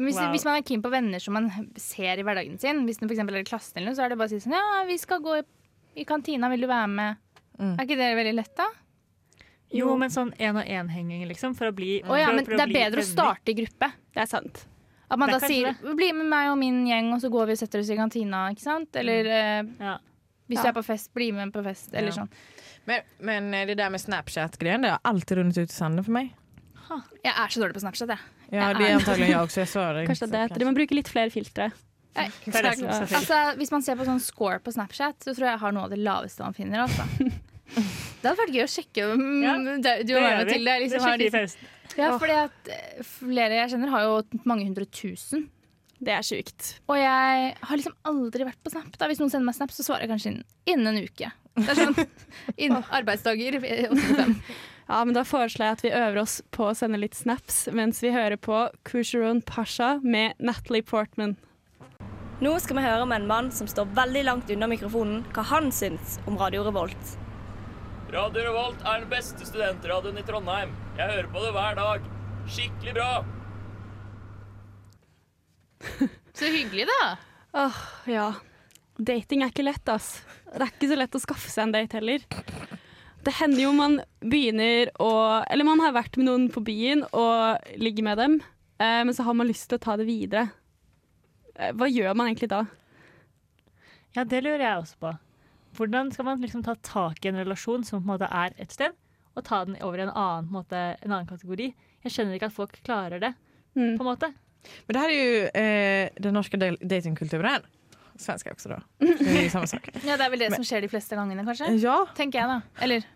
[0.00, 0.30] Men hvis, Wow.
[0.32, 3.36] hvis man er keen på venner som man ser i hverdagen sin, hvis det for
[3.36, 5.20] er i klassen, eller noe, så er det bare å si sånn Ja, vi skal
[5.20, 5.42] gå i,
[6.00, 7.16] i kantina, vil du være med?
[7.60, 7.74] Mm.
[7.78, 8.64] Er ikke det veldig lett, da?
[9.72, 12.72] Jo, men sånn én-og-én-henging, liksom, for å bli Å ja, for, men for det er
[12.74, 13.92] bedre å starte i gruppe.
[14.14, 14.64] Det er sant.
[15.10, 17.52] At man da sier sier 'bli med meg og min gjeng', og så går vi
[17.52, 18.50] og setter oss i kantina.
[18.50, 18.94] ikke sant?
[18.96, 19.24] Eller
[19.62, 19.74] mm.
[19.80, 19.98] Ja.
[20.48, 20.62] hvis Ja.
[20.62, 21.94] du er på fest, bli med på fest.
[21.94, 22.22] Eller Ja.
[22.22, 22.28] sånn.
[22.86, 26.12] Men, men eh, det der med Snapchat-greien, det har alltid rundet ut i sanden for
[26.12, 26.32] meg.
[26.88, 27.00] Ha.
[27.24, 28.18] Jeg er så dårlig på Snapchat, jeg.
[28.52, 29.60] Ja, det er är- jeg også.
[29.60, 30.64] Jeg svarer Kanskje det er det.
[30.64, 31.72] Man må bruke litt flere filtre.
[32.16, 32.82] Eh, Det det.
[32.82, 35.84] Altså, hvis man ser på sånn score på Snapchat, så tror jeg jeg har noe
[35.84, 36.82] av det laveste man finner.
[36.88, 37.02] Altså.
[37.74, 40.74] Det hadde vært gøy å sjekke om Ja, det- du har og til det.
[40.82, 41.56] Liksom, det har liksom,
[41.96, 45.48] ja, fordi at eh, flere jeg kjenner, har jo mange hundre tusen.
[46.00, 46.78] Det er sjukt.
[46.88, 48.96] Og jeg har liksom aldri vært på Snap.
[48.96, 49.06] Da.
[49.10, 51.30] Hvis noen sender meg Snap, så svarer jeg kanskje innen, innen en uke.
[51.60, 52.08] Det er sånn
[52.64, 53.58] innen arbeidsdager.
[53.64, 54.36] eh, 8-5.
[54.90, 58.00] Ja, men Da foreslår jeg at vi øver oss på å sende litt snaps mens
[58.02, 61.36] vi hører på Kusharon Pasha med Natalie Portman.
[62.40, 65.68] Nå skal vi høre med en mann som står veldig langt unna mikrofonen, hva han
[65.70, 67.16] syns om Radio Revolt.
[68.10, 70.72] Radio Revolt er den beste studentradioen i Trondheim.
[70.98, 72.08] Jeg hører på det hver dag.
[72.50, 73.10] Skikkelig bra.
[76.40, 77.04] Så hyggelig, da.
[77.60, 77.78] Åh,
[78.10, 78.24] ja.
[78.98, 80.24] Dating er ikke lett, ass.
[80.48, 82.26] Det er ikke så lett å skaffe seg en date heller.
[83.22, 85.10] Det hender jo man begynner å
[85.44, 88.36] Eller man har vært med noen på byen og ligger med dem,
[88.82, 90.48] eh, men så har man lyst til å ta det videre.
[91.54, 92.64] Eh, hva gjør man egentlig da?
[94.18, 95.18] Ja, det lurer jeg også på.
[95.76, 98.72] Hvordan skal man liksom ta tak i en relasjon som på en måte er et
[98.74, 98.92] sted,
[99.36, 101.70] og ta den over i en annen, på en måte, en annen kategori?
[102.04, 103.34] Jeg skjønner ikke at folk klarer det.
[103.76, 103.96] Mm.
[103.96, 104.32] på en måte.
[104.88, 107.62] Men det her er jo eh, den norske datingkulturen.
[108.20, 108.80] Svenska også, da.
[108.98, 109.86] Det er samme sak.
[110.08, 111.68] Ja, Det er vel det Men- som skjer de fleste gangene, kanskje?
[111.80, 112.00] Ja.
[112.18, 112.82] Tenker jeg, da.
[112.84, 113.06] Eller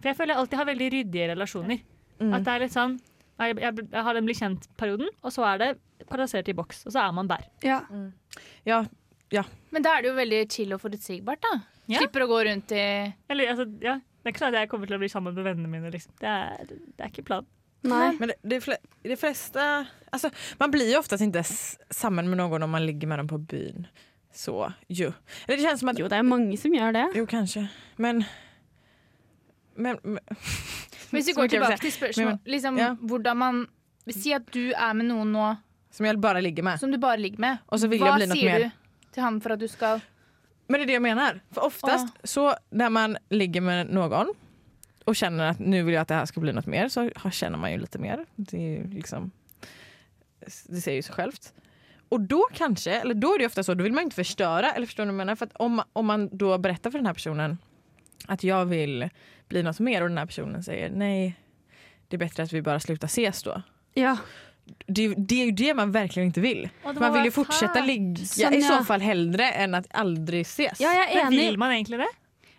[0.00, 1.82] For jeg føler jeg alltid har veldig ryddige relasjoner.
[2.18, 2.32] Mm.
[2.34, 2.96] At det er litt sånn
[3.34, 5.68] jeg, jeg, jeg har den bli kjent-perioden, og så er det
[6.08, 6.84] plassert i boks.
[6.86, 7.44] Og så er man der.
[7.66, 7.80] Ja.
[8.64, 8.84] Ja,
[9.34, 9.42] ja.
[9.74, 11.54] Men da er det jo veldig chill og forutsigbart, da.
[11.90, 12.00] Ja.
[12.00, 12.84] Slipper å gå rundt i
[13.28, 15.44] Eller, altså, ja, det er ikke sånn at jeg kommer til å bli sammen med
[15.44, 15.90] vennene mine.
[15.92, 16.14] Liksom.
[16.20, 17.50] Det, er, det er ikke planen.
[17.84, 18.14] Nei.
[18.16, 19.60] Men det, det, fle, det fleste
[20.08, 23.38] altså, man blir jo oftest ikke sammen med noen om man ligger med dem på
[23.50, 23.84] byen.
[24.34, 24.54] Så
[24.88, 25.10] jo.
[25.44, 27.04] Eller det kjennes som at Jo, det er mange som gjør det.
[27.20, 27.66] Jo, kanskje.
[28.00, 28.24] Men...
[29.76, 30.00] Men...
[30.02, 30.18] men
[31.10, 32.94] Hvis vi går tilbake til spørsmålet liksom, ja.
[32.98, 33.64] hvordan man
[34.10, 35.44] Si at du er med noen nå
[35.94, 36.80] Som jag bara med.
[36.80, 37.58] som du bare ligger med.
[37.68, 38.64] Og så vil Hva jeg bli något sier mer.
[38.64, 40.02] du til ham for at du skal
[40.66, 41.40] Men det är det jag menar.
[41.50, 44.34] För oftast så när man ligger med någon
[45.04, 47.30] och känner att nu vill jag att det här ska bli något mer så kjenner
[47.30, 48.26] känner man ju lite mer.
[48.36, 49.30] Det, jo liksom,
[50.66, 51.54] det säger ju sig självt.
[52.08, 54.72] Och då kanske, eller då är det ofta så, då vill man inte förstöra.
[54.72, 55.36] Eller förstår du vad jag menar?
[55.36, 57.58] För om, om man då berättar för den här personen
[58.26, 59.08] att jag vill
[59.48, 61.40] bli något mer och den här personen säger nej,
[62.08, 63.62] det är bättre att vi bara slutar ses då.
[63.94, 64.16] Ja.
[64.86, 66.68] Det, är- det är ju det man verkligen inte vill.
[66.84, 67.44] Man vill ju fan.
[67.44, 70.80] fortsätta ligga i så fall hellre än att aldrig ses.
[70.80, 71.38] Ja, jag är Men enig.
[71.46, 72.06] vil man egentlig det?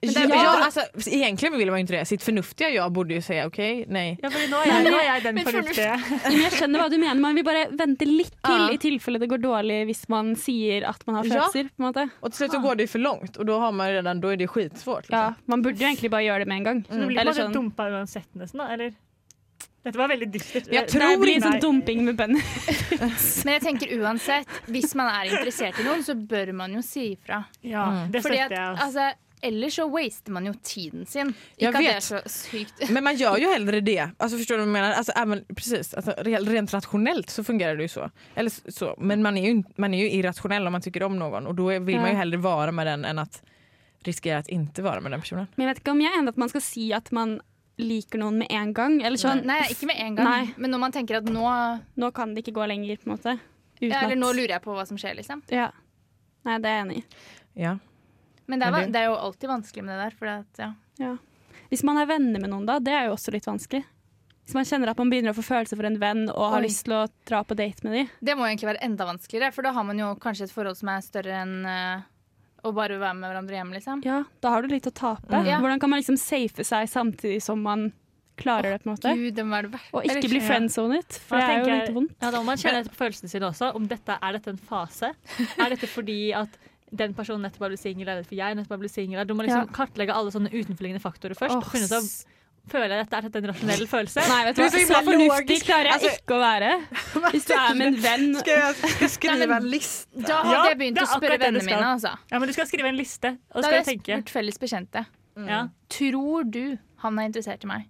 [0.02, 2.06] Ja, det är- ja, alltså, egentligen vill man ju inte det.
[2.06, 4.20] Sitt förnuftiga jag borde ju säga okej, nej.
[4.22, 6.04] Ja, fordi nå er jeg, nå er jeg den Men fornuftige.
[6.30, 7.22] Men jeg skjønner hva du mener.
[7.22, 8.68] Man vil bare vente litt til Ja.
[8.74, 11.30] i tilfelle det går dårlig hvis man sier at man har Ja.
[11.34, 11.63] følelser.
[11.78, 12.10] på en måte.
[12.22, 14.28] Och till slut så går det ju för långt och då, har man redan, då
[14.28, 15.02] är det skitsvårt.
[15.10, 15.18] Liksom.
[15.20, 16.84] Ja, man burde jo egentlig bare gjøre det med en gang.
[16.89, 18.58] Så du blir på en Eller måte sånn- dumpa uansett, nesten?
[18.58, 18.94] da, Eller?
[19.86, 20.71] Dette var veldig dystert.
[20.74, 22.48] Jeg tror Det blir sånn dumping med bønder.
[23.45, 27.12] Men jeg tenker uansett, hvis man er interessert i noen, så bør man jo si
[27.12, 27.43] ifra.
[27.62, 28.80] Ja, det Fordi at, jeg.
[28.82, 29.06] Altså.
[29.45, 31.36] ellers så waster man jo tiden sin.
[31.60, 32.82] Ikke at det er så sykt.
[32.89, 34.00] Men man gjør jo heller det.
[34.17, 34.98] Altså, forstår du hva jeg mener?
[35.04, 36.17] Altså, även, precis, altså,
[36.50, 38.12] rent rasjonelt så fungerer det jo så.
[38.34, 38.95] Eller så.
[38.98, 41.78] Men man er, jo, man er jo irrationell om man syns om noen, og da
[41.78, 43.43] vil man jo heller være med den enn at
[44.06, 45.52] riskera å ikke være med den personen.
[45.54, 47.38] Men jeg vet ikke om jeg er enig at man skal si at man
[47.82, 49.02] liker noen med en gang.
[49.04, 50.30] Eller sånn, Nei, ikke med en gang.
[50.30, 50.54] Nei.
[50.58, 51.46] Men når man tenker at nå
[51.96, 53.38] nå kan det ikke gå lenger, på en måte.
[53.82, 55.42] Uten ja, Eller nå lurer jeg på hva som skjer, liksom.
[55.52, 55.72] Ja.
[56.48, 57.06] Nei, det er jeg enig i.
[57.66, 57.78] Ja.
[58.48, 60.16] Men det er, det- er jo alltid vanskelig med det der.
[60.20, 60.74] For at, ja.
[61.02, 61.18] Ja.
[61.72, 63.84] Hvis man er venner med noen, da, det er jo også litt vanskelig.
[64.46, 66.68] Hvis man kjenner at man begynner å få følelser for en venn og har Oi.
[66.68, 68.10] lyst til å dra på date med dem.
[68.22, 70.92] Det må egentlig være enda vanskeligere, for da har man jo kanskje et forhold som
[70.94, 72.04] er større enn eh,
[72.65, 74.01] å bare være med hverandre hjemme, liksom.
[74.06, 75.30] Ja, da har du litt å tape.
[75.30, 75.62] Mm.
[75.62, 77.91] Hvordan kan man liksom safe seg samtidig som man
[78.41, 79.13] klarer det, på en måte?
[79.15, 79.82] Gud, det må være det.
[79.95, 82.15] Og ikke bli friendzonet, for det er jo litt vondt.
[82.19, 83.69] Ja, da må man kjenne etter på følelsene sine også.
[83.78, 85.13] Om dette, er dette en fase?
[85.56, 86.58] Er dette fordi at
[86.95, 89.25] den personen nettopp har blitt singel, eller for jeg nettopp har blitt singel?
[89.28, 89.71] Du må liksom Ja.
[89.73, 91.56] kartlegge alle sånne utenforliggende faktorer først.
[91.56, 92.10] Åh, og finne ut av
[92.71, 94.23] Føler jeg dette er dette en rasjonell følelse?
[94.30, 96.69] Nei, vet du hva, så fornuftig klarer jeg Altså- ikke å være.
[97.36, 100.08] Hvis du er med en venn Skal jeg skrive Nej, men- en liste?
[100.25, 101.89] Da hadde Ja, jeg begynt å spørre vennene mine.
[101.93, 102.13] Altså.
[102.32, 104.23] Ja, men du skal skrive en liste, og Da så hadde skal jeg hadde jeg
[104.23, 105.06] spurt felles bekjente.
[105.45, 105.60] Ja.
[105.89, 106.63] Tror du
[107.04, 107.86] han er interessert i meg?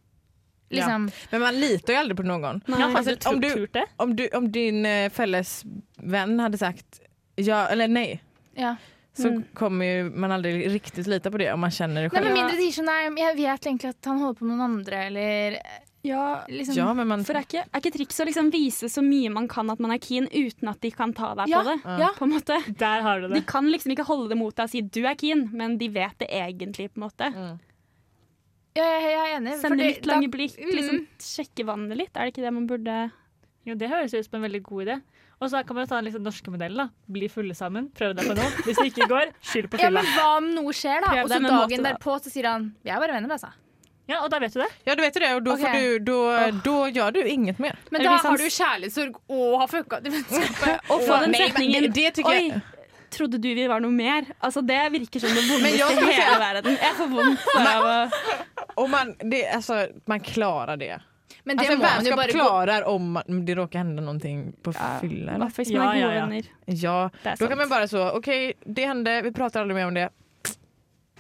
[0.74, 2.62] Liksom, Men man litar ju aldrig på någon.
[2.68, 5.66] Jeg har Alltså, om, du, om, du, om din felles fälles
[5.98, 7.02] vän hade sagt
[7.36, 8.24] ja eller nej
[8.56, 8.76] ja.
[9.16, 9.44] Så Mm.
[9.56, 12.56] kommer ju man aldri riktig lita på det om man kjenner det Nei, men mindre
[12.58, 15.60] de sier sånn Nei, jeg vet egentlig at han holder på med noen andre, eller
[16.06, 19.02] Ja, liksom Ja, men man, for er ikke, er ikke trikset å liksom vise så
[19.02, 21.66] mye man kan at man er keen, uten at de kan ta deg Ja, på
[21.72, 22.00] det?
[22.00, 22.10] ja.
[22.14, 22.60] På en måte.
[22.78, 23.40] Der har du det.
[23.40, 25.88] De kan liksom ikke holde det mot deg og si du er keen, men de
[25.88, 26.92] vet det egentlig.
[26.94, 27.32] på en måte.
[27.34, 27.60] Mm.
[28.76, 29.54] Ja, jeg, jeg er enig.
[29.62, 30.72] Sende fordi litt lange da- blikk, Mm.
[30.76, 32.12] liksom sjekke vannet litt.
[32.16, 33.12] Er det ikke det man burde
[33.66, 35.02] Jo, det høres ut som en veldig god idé.
[35.42, 36.78] Og så kan man ta den liksom norske modellen.
[36.86, 37.12] da.
[37.12, 37.90] Bli fulle sammen.
[37.98, 38.64] Prøv deg på noe.
[38.64, 41.12] Hvis det ikke går, skyld på Ja, men hva om noe skjer, da?
[41.24, 41.92] Og så dagen måte, da.
[41.92, 43.52] derpå så sier han Vi er bare venner, altså.
[44.06, 44.70] Ja, og da vet du det.
[44.86, 45.82] Ja, du vet det og da, okay.
[45.82, 46.60] får du, oh.
[46.68, 47.78] da gjør du inget mer.
[47.90, 50.84] Men da har du kjærlighetssorg og har fucka til vennskapet.
[50.94, 52.60] Og få den setningen det, det jeg Oi,
[53.16, 54.30] trodde du vi var noe mer?
[54.40, 56.78] Altså, Det virker som det Men vondeste i hele verden.
[56.86, 57.90] Jeg får vondt bare av
[58.76, 60.94] å man, det, altså, man klarer det.
[61.44, 62.50] Men det altså, må man jo bare gå
[63.28, 65.32] om det råkar hända någonting på Ja, fylla.
[65.32, 65.46] I eller?
[65.46, 66.42] hvert man Ja, ja, ja.
[66.66, 67.10] Ja,
[67.40, 70.10] då kan man bara så, okej det hände, vi pratar aldrig mer om det.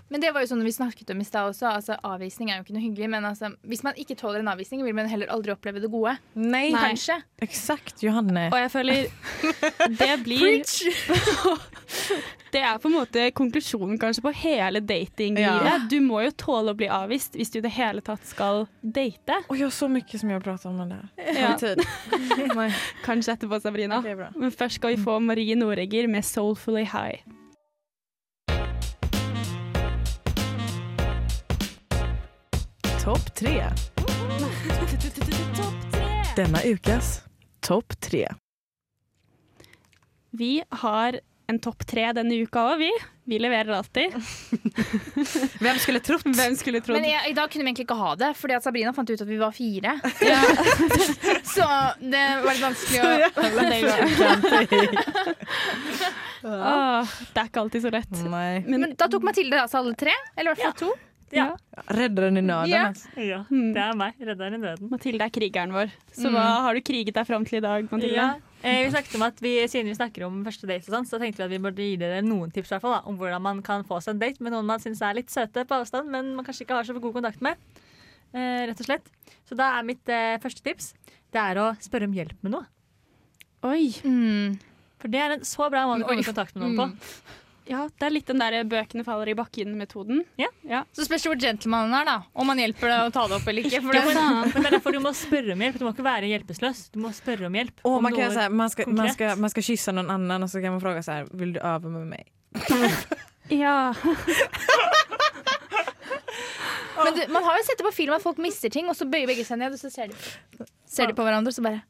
[0.09, 1.65] Men det var jo sånn vi snakket om i stad også.
[1.71, 4.83] Altså, avvisning er jo ikke noe hyggelig, men altså, hvis man ikke tåler en avvisning,
[4.85, 6.13] vil man heller aldri oppleve det gode.
[6.37, 6.91] Nei, Nei.
[6.91, 7.17] Kanskje.
[7.41, 8.47] exakt Johanne.
[8.51, 9.07] Og jeg føler
[10.01, 10.61] det blir
[12.55, 15.65] Det er på en måte konklusjonen kanskje på hele datinglivet.
[15.67, 15.75] Ja.
[15.91, 19.41] Du må jo tåle å bli avvist hvis du i det hele tatt skal date.
[19.49, 21.01] Och jag har så mye som jeg har prata om det
[21.35, 21.57] Ja.
[23.05, 23.99] Kanskje etterpå, Sabrina.
[24.35, 27.44] Men først skal vi få Marie Noregger med 'Soulfully High'.
[33.05, 33.63] Topp tre.
[36.35, 37.21] Denne ukas
[37.61, 38.27] topp tre.
[40.31, 42.89] Vi har en topp tre denne uka òg, vi.
[43.29, 44.09] Vi leverer alltid.
[45.61, 46.25] Hvem skulle trott?
[46.25, 46.97] Hvem skulle trodd?
[46.97, 49.21] Men jeg, i dag kunne vi egentlig ikke ha det, fordi at Sabrina fant ut
[49.21, 50.01] at vi var fire.
[51.55, 51.69] så
[52.01, 53.05] det var litt vanskelig å
[56.45, 58.23] Åh, det er ikke alltid så lett.
[58.25, 60.97] Men, Men da tok Mathilde altså alle tre, eller i hvert fall to.
[61.33, 61.55] Ja.
[61.89, 62.69] Redderen i nøden.
[62.69, 62.93] Ja.
[63.17, 63.39] ja.
[63.49, 63.71] Mm.
[63.73, 64.13] Det er meg.
[64.21, 64.89] Redderen i nøden.
[64.91, 65.89] Mathilde er krigeren vår.
[66.13, 66.35] Så Mm.
[66.37, 68.15] hva har du kriget deg fram til i dag, Mathilde?
[68.15, 68.35] Ja.
[68.63, 71.19] Eh, vi snakket om at vi, Siden vi snakker om første date, og sånn, så
[71.19, 73.61] tenkte vi at vi burde gi dere noen tips hvert fall, da, om hvordan man
[73.65, 76.35] kan få seg en date med noen man syns er litt søte på avstand, men
[76.35, 77.57] man kanskje ikke har så god kontakt med.
[78.33, 79.05] Eh, rett og slett.
[79.49, 80.93] Så da er mitt eh, første tips
[81.31, 82.65] Det er å spørre om hjelp med noe.
[83.63, 83.89] Oi.
[84.03, 84.59] Mm.
[84.99, 86.85] For det er en så bra måte å komme i kontakt med noen på.
[86.91, 87.41] Mm.
[87.65, 90.21] Ja, det er litt den der bøkene faller i bakken-metoden.
[90.37, 90.83] Ja.
[90.93, 92.15] Så spørs det hvor gentlemanen er, da.
[92.37, 93.81] Om han hjelper deg å ta det opp eller ikke.
[93.81, 94.13] For Ja, det.
[94.53, 95.79] Men det er derfor du må spørre om hjelp.
[95.81, 96.83] Du må ikke være hjelpeløs.
[96.93, 97.81] Du må spørre om hjelp.
[97.81, 100.61] Oh, Om man, kan man, skal, man, skal, man skal, kysse noen annen, og så
[100.61, 102.23] kan man spørre så här, vill du øve med meg?
[103.49, 103.93] Ja.
[107.03, 109.05] men du, man har jo sett det på film at folk mister ting, og så
[109.09, 111.83] bøyer begge seg ned, og så ser de, ser de på hverandre, og så bare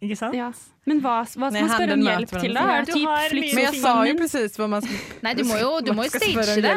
[0.00, 0.34] Ikke sant?
[0.36, 0.48] Ja.
[0.88, 2.62] Men hva, hva skal man spørre om hjelp til, da?
[2.72, 4.86] Ja, Du har flytt Men jeg sa jo presis precis man man,
[5.26, 6.76] Nei, du må jo, du må jo stage det.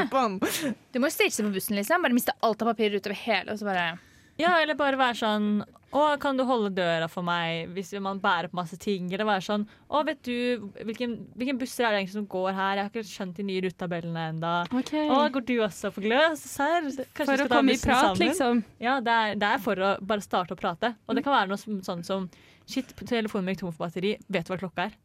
[0.91, 2.03] Du må jo stage det på bussen, liksom.
[2.03, 3.93] Bare miste alt av papirer utover hele, og så bare
[4.41, 5.47] Ja, eller bare være sånn
[5.93, 9.07] Å, kan du holde døra for meg hvis man bærer på masse ting?
[9.13, 12.79] Eller være sånn Å, vet du hvilken, hvilken busser er det egentlig som går her?
[12.81, 14.53] Jeg har ikke skjønt de nye rutetabellene ennå.
[14.81, 15.05] Okay.
[15.07, 16.43] Å, går du også på gløs?
[16.57, 16.89] Serr?
[16.91, 18.25] Kanskje For vi å skal ta komme i bussen prat, sammen?
[18.27, 18.63] liksom.
[18.83, 20.91] Ja, det er, det er for å bare starte å prate.
[21.07, 22.27] Og det kan være noe som, sånn som
[22.69, 24.15] Shit, telefonen min gikk tom for batteri.
[24.32, 24.97] Vet du hva klokka er?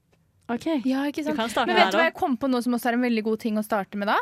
[0.49, 0.67] Ok.
[0.89, 1.37] Ja, ikke sant.
[1.37, 3.41] Kan Men vet du hva jeg kom på nå som også er en veldig god
[3.45, 4.17] ting å starte med da?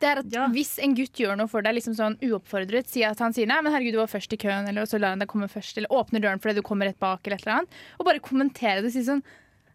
[0.00, 3.20] Det er at Hvis en gutt gjør noe for deg liksom sånn uoppfordret, si at
[3.20, 5.28] han sier nei, men herregud, du var først i køen, eller så lar han deg
[5.28, 8.08] komme først, eller åpner døren fordi du kommer rett bak, eller et eller annet, og
[8.08, 9.20] bare kommentere det og si sånn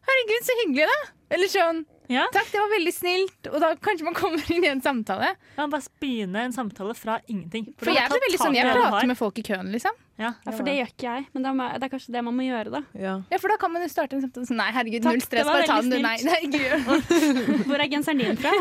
[0.07, 1.01] herregud, så hyggelig, da!
[1.35, 4.81] Eller sånn takk, det var veldig snilt, og da kanskje man kommer inn i en
[4.83, 5.31] samtale.
[5.57, 7.71] Ja, bare begynne en samtale fra ingenting.
[7.81, 9.97] For jeg blir veldig sånn, jeg prater med folk i køen, liksom.
[10.15, 11.25] Ja, Ja, for det gjør ikke jeg.
[11.33, 12.81] Men det er, det er kanskje det man må gjøre, da.
[12.95, 13.15] Ja.
[13.33, 15.49] Ja, for da kan man jo starte en samtale sånn nei, herregud, Takk, null stress,
[15.49, 15.99] bare ta den, du.
[16.05, 16.79] Nei, nei, ikke gjør.
[17.67, 18.53] Hvor er genseren din fra?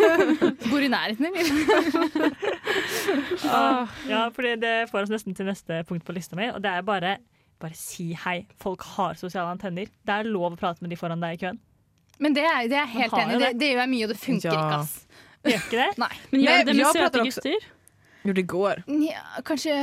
[0.70, 2.36] Bor i nærheten, eller?
[3.60, 6.72] ah, ja, for det får oss nesten til neste punkt på lista mi, og det
[6.72, 7.18] er bare
[7.60, 8.46] bare si hei.
[8.62, 9.86] Folk har sosiale antenner.
[10.04, 11.58] Det er lov å prate med de foran deg i køen.
[12.18, 13.38] Men det er, det er jeg helt enig i.
[13.38, 13.58] Det, det.
[13.60, 14.58] det gjør jeg mye, og det funker Ja.
[14.60, 15.06] ikke, ass.
[15.46, 15.98] Gjør ikke det?
[16.04, 16.12] Nei.
[16.32, 17.66] Men gjør det med søte gutter?
[18.26, 18.82] Jo, det går.
[19.06, 19.74] Ja, kanskje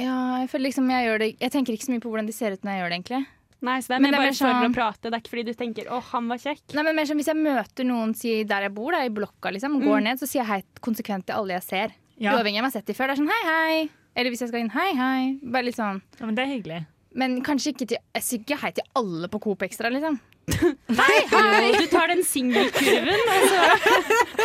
[0.00, 2.32] Ja, jeg føler liksom jeg gjør det Jeg tenker ikke så mye på hvordan de
[2.32, 3.20] ser ut når jeg gjør det, egentlig.
[3.62, 5.02] Nei, så det er Men det er bare sånn, for å prate.
[5.06, 6.74] Det er ikke fordi du tenker 'å, han var kjekk'.
[6.74, 9.52] Nei, men mer sånn Hvis jeg møter noen si, der jeg bor, da, i blokka,
[9.54, 10.04] liksom, og går Mm.
[10.08, 11.92] ned, så sier jeg hei konsekvent til alle jeg ser.
[12.18, 12.32] Ja.
[12.32, 13.06] Uavhengig av om jeg har sett dem før.
[13.06, 13.90] Det er sånn hei, hei.
[14.16, 15.20] Eller hvis jeg skal inn, hei, hei.
[15.42, 16.02] Bare litt sånn.
[16.18, 16.82] Ja, men det er hyggelig.
[17.16, 20.18] Men kanskje ikke til Jeg sier ikke hei til alle på Coop Extra, liksom.
[21.00, 21.72] hei, hei!
[21.78, 23.20] Du tar den singelkurven.
[23.36, 23.60] Altså.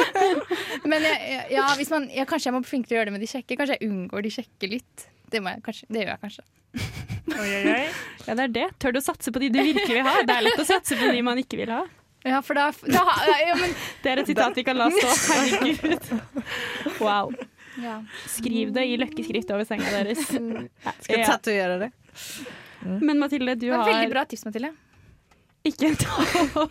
[0.92, 3.16] Men jeg, ja, hvis man, ja, kanskje jeg må bli flink til å gjøre det
[3.16, 3.58] med de kjekke.
[3.58, 5.08] Kanskje jeg unngår de kjekke litt.
[5.28, 6.46] Det, jeg, kanskje, det gjør jeg kanskje.
[7.38, 7.88] Oi, oi, oi.
[8.24, 8.68] Ja, det er det.
[8.80, 10.14] Tør du å satse på de du virkelig vil ha?
[10.24, 11.82] Det er lett å satse på de man ikke vil ha.
[12.28, 13.04] Ja, for da, da
[13.42, 15.12] ja, men, Det er et sitat vi kan la stå.
[15.34, 16.08] Herregud.
[17.04, 17.36] Wow.
[17.84, 17.98] Ja.
[18.28, 20.26] Skriv det i løkkeskrift over senga deres.
[21.04, 21.26] Skal Ja.
[21.34, 21.92] tatovere det.
[22.86, 24.72] Men Mathilde, du har veldig bra tips, Mathilde.
[25.66, 25.98] ikke en.
[26.58, 26.68] Ja,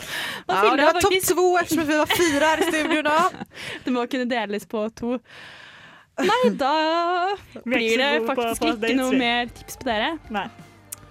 [0.48, 3.16] Mathilde det har var topp to, ettersom eftersom vi var fire her i studio nå.
[3.84, 5.16] Det må kunne deles på to.
[6.16, 6.74] Nei, da
[7.66, 10.14] blir det faktisk ikke noe mer tips på dere.
[10.32, 10.46] Nei.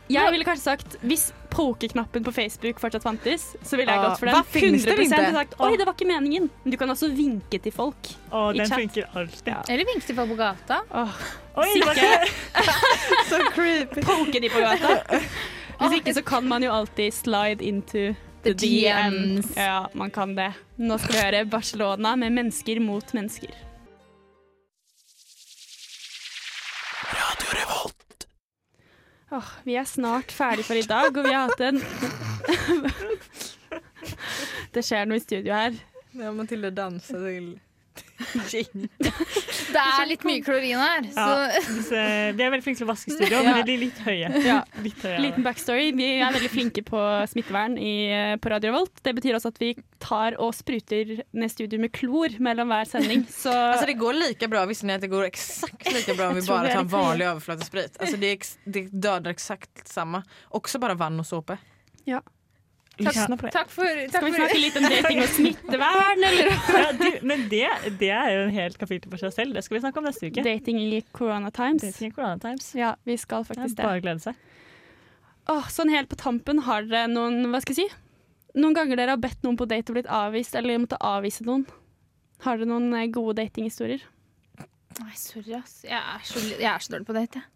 [0.09, 4.27] Jeg ville kanskje sagt hvis pokerknappen på Facebook fortsatt fantes, så ville jeg gått for
[4.29, 4.35] den.
[4.35, 5.31] hva finnes det 100 ikke?
[5.37, 6.49] sagt oi, det var ikke meningen.
[6.65, 8.11] Men du kan også vinke til folk.
[8.29, 8.81] Å, I den chat.
[8.83, 9.51] funker alltid.
[9.53, 9.61] Ja.
[9.71, 10.81] Eller vinke til folk på gata.
[10.91, 11.17] Åh,
[11.63, 12.29] Oi, det var
[13.31, 14.03] Så creepy.
[14.03, 15.21] Poke de på gata.
[15.79, 18.13] Hvis ikke så kan man jo alltid slide into
[18.45, 19.45] the The DMs.
[19.47, 19.53] DMs.
[19.57, 20.51] Ja, man kan det.
[20.77, 23.51] Nå skal vi høre Barcelona med mennesker mot mennesker.
[29.33, 31.81] Åh, vi er snart ferdig for i dag, og vi har hatt en
[34.75, 35.73] Det skjer noe i studio her.
[36.15, 37.55] Ja, Mathilde danser dansar
[39.75, 41.07] Det er litt mye klorin her.
[41.11, 42.01] Så Ja, disse,
[42.37, 44.29] vi er veldig flinke til å vaske studio, men de blir litt høye.
[44.45, 44.59] Ja.
[44.83, 45.17] Litt høye.
[45.23, 45.89] Liten backstory.
[45.97, 47.95] Vi er veldig flinke på smittevern i,
[48.41, 49.03] på Radio Revolt.
[49.05, 53.25] Det betyr også at vi tar og spruter ned studio med klor mellom hver sending.
[53.31, 56.73] Så altså, det går like bra, hvis det går exakt like bra om vi är
[56.75, 57.97] tar vanlig overflatesprit.
[57.99, 60.23] Altså, det, det dödar exakt samme.
[60.49, 61.57] Også bare vann og såpe.
[62.05, 62.21] Ja.
[62.95, 66.51] Takk takk for, skal vi snakke litt om dating og smittevern, eller?
[66.79, 67.65] Ja, du, men det,
[67.99, 69.57] det er jo en helt kapittel for seg selv.
[69.57, 70.43] Det skal vi snakke om neste uke.
[70.45, 71.83] Dating i corona times.
[71.83, 72.69] Dating i Corona Times.
[72.77, 73.83] Ja, vi skal faktisk det.
[73.83, 74.39] bare glede seg.
[75.51, 78.01] Åh, sånn helt på tampen, har dere noen Hva skal jeg si?
[78.55, 81.67] Noen ganger dere har bedt noen på date og blitt avvist, eller måtte avvise noen.
[82.47, 84.05] Har dere noen eh, gode datinghistorier?
[85.01, 85.81] Nei, sorry, ass.
[85.83, 87.43] Jeg er så, jeg er så dårlig på date.
[87.43, 87.54] jeg.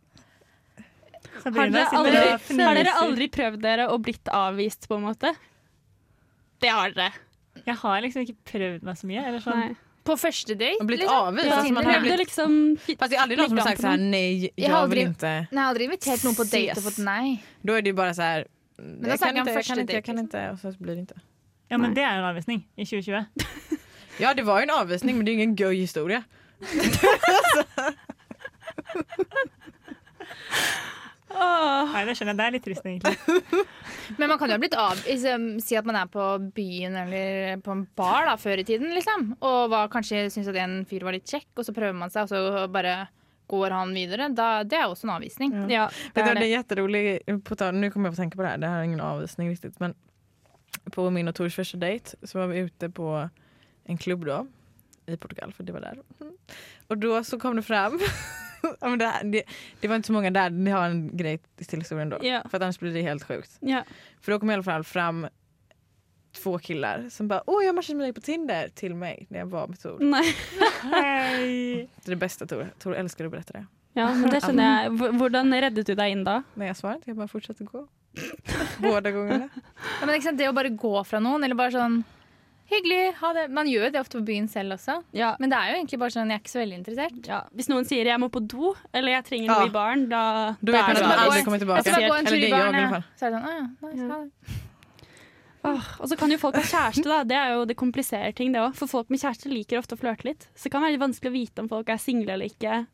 [1.44, 2.18] Har dere, aldri,
[2.64, 5.30] har dere aldri prøvd dere og blitt avvist, på en måte?
[6.60, 7.12] Det har dere.
[7.66, 9.22] Jeg har liksom ikke prøvd meg så mye.
[9.30, 9.60] Eller sånn.
[9.70, 9.76] Nei.
[10.10, 10.80] På første date?
[10.80, 11.26] Blitt blivit liksom?
[11.28, 11.46] avvist?
[11.46, 12.52] Ja, Fast man har blitt liksom
[12.98, 15.48] fast jeg har aldri noen som har sagt sånn nei, jeg har vill aldrig- Nei,
[15.52, 16.86] jeg har aldri invitert noen på date og Ses.
[16.88, 17.26] fått nei.
[17.62, 18.46] Da er det jo bare sånn Jag
[18.80, 19.80] snackar kan ikke, om første date.
[19.80, 20.40] Jeg kan ikke, jag kan inte.
[20.62, 21.20] Så blir det ikke.
[21.70, 21.96] Ja, men Nei.
[22.00, 23.26] det er jo en avvisning i 2020.
[24.20, 26.24] Ja det var jo en avvisning men det er ingen gøy historia.
[31.30, 32.40] Nei, det skjønner jeg.
[32.40, 33.66] Det er litt trist, egentlig.
[34.20, 36.26] Men man kan jo ha blitt av liksom, Si at man er på
[36.56, 39.32] byen eller på en bar da, før i tiden, liksom.
[39.46, 42.26] Og var, kanskje syns at en fyr var litt kjekk, og så prøver man seg,
[42.26, 42.98] og så bare
[43.50, 44.30] går han videre.
[44.38, 45.56] Da, det er også en avvisning.
[45.72, 46.48] Ja, det er det är det.
[46.48, 49.02] jätteroligt, på tal, nu kommer jag å tenke på det her, det er är ingen
[49.02, 49.96] avvisning riktig, men
[50.92, 53.30] på min og Tors første date så var vi ute på
[53.86, 54.46] en klubb då
[55.14, 56.00] i Portugal för det var där.
[56.88, 58.00] Och då så kom det fram
[58.80, 59.44] ja, men det, det,
[59.80, 60.50] det var inte så många där.
[60.50, 62.18] det har en grej till historien då.
[62.22, 62.44] Ja.
[62.50, 63.58] För att annars blir det helt sjukt.
[63.60, 63.84] Ja.
[64.22, 65.28] För då kom i alla fall fram
[66.32, 69.46] två killar som bara åh jag matchade med dig på Tinder till mig när jag
[69.46, 70.00] var med Tor.
[70.00, 70.36] Nei.
[70.82, 71.76] Hei.
[72.04, 72.74] Det är det bästa Tor.
[72.80, 73.66] Tor älskar att berätta det.
[73.94, 75.16] Ja, men det skjønner jeg.
[75.18, 76.44] Hvordan reddet du deg inn da?
[76.54, 77.82] Nei, Jeg svarte, jeg bare fortsatte å gå.
[78.84, 79.50] Både gangene.
[79.50, 81.98] Ja, men ikke sant, Det å bare gå fra noen, eller bare sånn
[82.70, 83.48] Hyggelig, ha det.
[83.50, 85.00] Man gjør jo det ofte på byen selv også.
[85.18, 85.32] Ja.
[85.42, 87.20] Men det er jo egentlig bare sånn, jeg er ikke så veldig interessert.
[87.26, 89.66] Ja, hvis noen sier 'jeg må på do', eller 'jeg trenger noe Ja.
[89.66, 91.84] i baren', da, Du vet man er aldri kommer tilbake.
[91.84, 93.02] Jeg skal bare gå en tur i baren, ja.
[93.18, 94.32] Så er det sånn, å ja, nice, ha det.
[95.66, 97.24] Åh, og så kan jo folk ha kjæreste, da.
[97.24, 98.76] Det er jo det kompliserer ting, det òg.
[98.76, 100.48] For folk med kjæreste liker ofte å flørte litt.
[100.56, 102.88] Så det kan være litt vanskelig å vite om folk er single eller ikke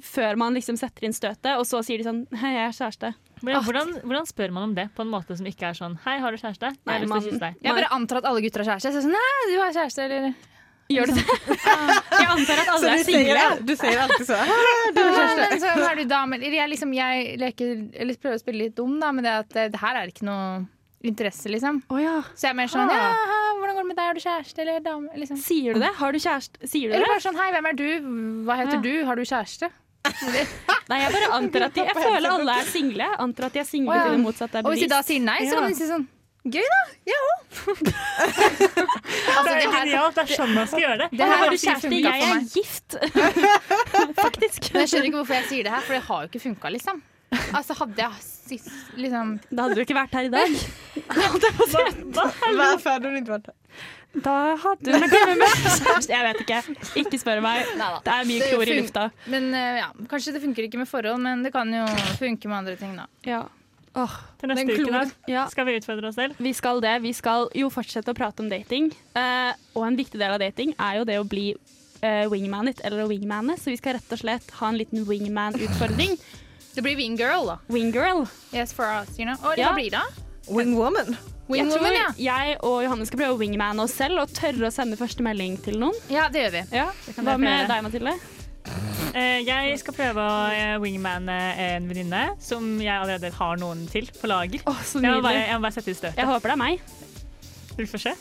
[0.00, 3.14] før man liksom setter inn støtet, og så sier de sånn 'hei, jeg er kjæreste'.
[3.42, 6.18] Men hvordan, hvordan spør man om det på en måte som ikke er sånn Hei,
[6.22, 6.70] har du kjæreste?
[6.72, 7.54] Jeg Nei, har man- deg.
[7.62, 8.92] Jeg bare antar at alle gutter har kjæreste.
[8.92, 10.34] Så jeg sånn, nei, du har kjæreste, eller
[10.92, 11.24] Gjør du det?
[12.20, 13.44] Jeg antar at alle er single.
[13.64, 14.34] du säger alltid så.
[14.36, 15.60] "Ah, Du har kjæreste.
[15.62, 16.38] men så er du dame.
[16.42, 19.68] Jeg, liksom, jeg leker, eller prøver å spille litt dum, da, men det at eh,
[19.72, 20.66] det her er ikke noe
[21.02, 21.80] interesse, liksom.
[21.88, 22.20] Oh, ja.
[22.34, 22.92] Så jeg er mer sånn Ah.
[22.92, 25.08] ja, hvordan går det med deg, har du kjæreste, eller dame?
[25.16, 25.36] Liksom.
[25.38, 25.94] Sier du det?
[25.96, 26.68] Har du kjæreste?
[26.68, 27.88] Sier du Eller bare sånn hei, hvem er du,
[28.44, 28.82] hva heter Ja.
[28.82, 29.70] du, har du kjæreste?
[30.90, 33.06] Nei, jeg bare antar at de Jeg føler alle er single.
[33.22, 35.38] Antar at de er single til det motsatte er Og hvis de da sier nei,
[35.46, 36.08] så kan de si sånn
[36.42, 37.38] gøy da, jeg òg.
[38.42, 40.14] altså, Det er her- genialt.
[40.16, 41.08] Det er sånn man skal gjøre det.
[41.12, 41.86] Det her har du ikke kjæreste?
[41.92, 42.42] funka Jeg for er meg.
[42.56, 42.90] gift.
[44.24, 44.60] Faktisk.
[44.74, 46.66] Men jeg skjønner ikke hvorfor jeg sier det her, for det har jo ikke funka,
[46.74, 46.96] liksom.
[47.54, 50.50] Altså, hadde jeg sist, liksom Da hadde du ikke vært her i dag.
[52.58, 53.54] Varför hade hon inte varit här?
[54.12, 56.12] Da hadde hun vært med kjæreste.
[56.12, 56.58] Jeg vet ikke.
[57.00, 57.64] Ikke spør meg.
[57.80, 58.02] Neida.
[58.04, 59.04] Det er mye klor i lufta.
[59.32, 61.86] Men eh, ja, kanskje det funker ikke med forhold, men det kan jo
[62.20, 63.06] funke med andre ting, da.
[63.24, 63.42] Ja.
[63.94, 65.46] Oh, Til neste Den uke da, ja.
[65.52, 66.36] skal vi utfordre oss selv.
[66.40, 66.94] Vi skal det.
[67.04, 68.88] Vi skal jo fortsette å prate om dating.
[69.16, 73.08] Uh, og en viktig del av dating er jo det å bli uh, wingmanet eller
[73.10, 73.60] wingmanet.
[73.60, 76.16] Så vi skal rett og slett ha en liten wingman-utfordring.
[76.72, 77.58] Det blir wingirl, da.
[77.68, 78.24] Wingirl.
[78.56, 79.36] Yes for us, you know.
[79.44, 79.72] Og Ja.
[79.72, 80.04] hva blir det?
[80.48, 81.16] Wingwoman.
[81.50, 82.10] Jeg tror ja.
[82.16, 85.58] jeg og Johanne skal prøve å wingmane oss selv og tørre å sende første melding
[85.64, 85.96] til noen.
[86.12, 86.62] Ja, det gjør vi.
[86.78, 86.86] Ja.
[87.06, 88.14] Det Hva med deg, Mathilde?
[89.12, 94.06] Uh, jeg skal prøve å eh, wingmane en venninne som jeg allerede har noen til
[94.16, 94.62] på lager.
[94.70, 96.22] Oh, så Jeg må bare, jeg må bare sette ut støtet.
[96.22, 96.86] Jeg håper det er meg.
[97.76, 98.14] Vi får se.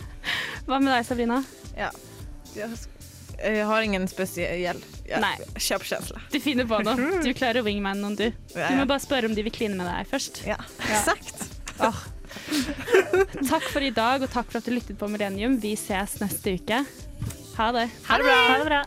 [0.68, 1.42] Hva med deg, Sabrina?
[1.76, 1.90] Ja.
[2.56, 2.78] Jag,
[3.42, 4.80] eh, har ingen spesiell
[5.58, 6.20] känsla.
[6.32, 7.22] Du finner på noe.
[7.24, 8.28] Du klarer å wingmane noen, du.
[8.54, 10.44] Ja, Du må bare spørre om de vil kline med deg først.
[10.48, 11.48] Ja, exakt.
[13.50, 15.58] Takk for i dag, og takk for at du lyttet på Millennium.
[15.62, 16.82] Vi ses neste uke.
[17.58, 17.86] Ha det.
[18.08, 18.36] Ha det bra.
[18.48, 18.82] Ha det bra.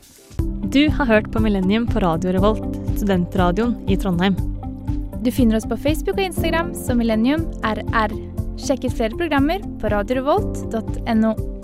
[0.75, 2.65] Du har hørt på Millennium på Radio Revolt,
[2.97, 4.35] studentradioen i Trondheim.
[5.23, 8.13] Du finner oss på Facebook og Instagram som Millennium RR.
[8.61, 11.54] Sjekk ut flere programmer på radiorevolt.no.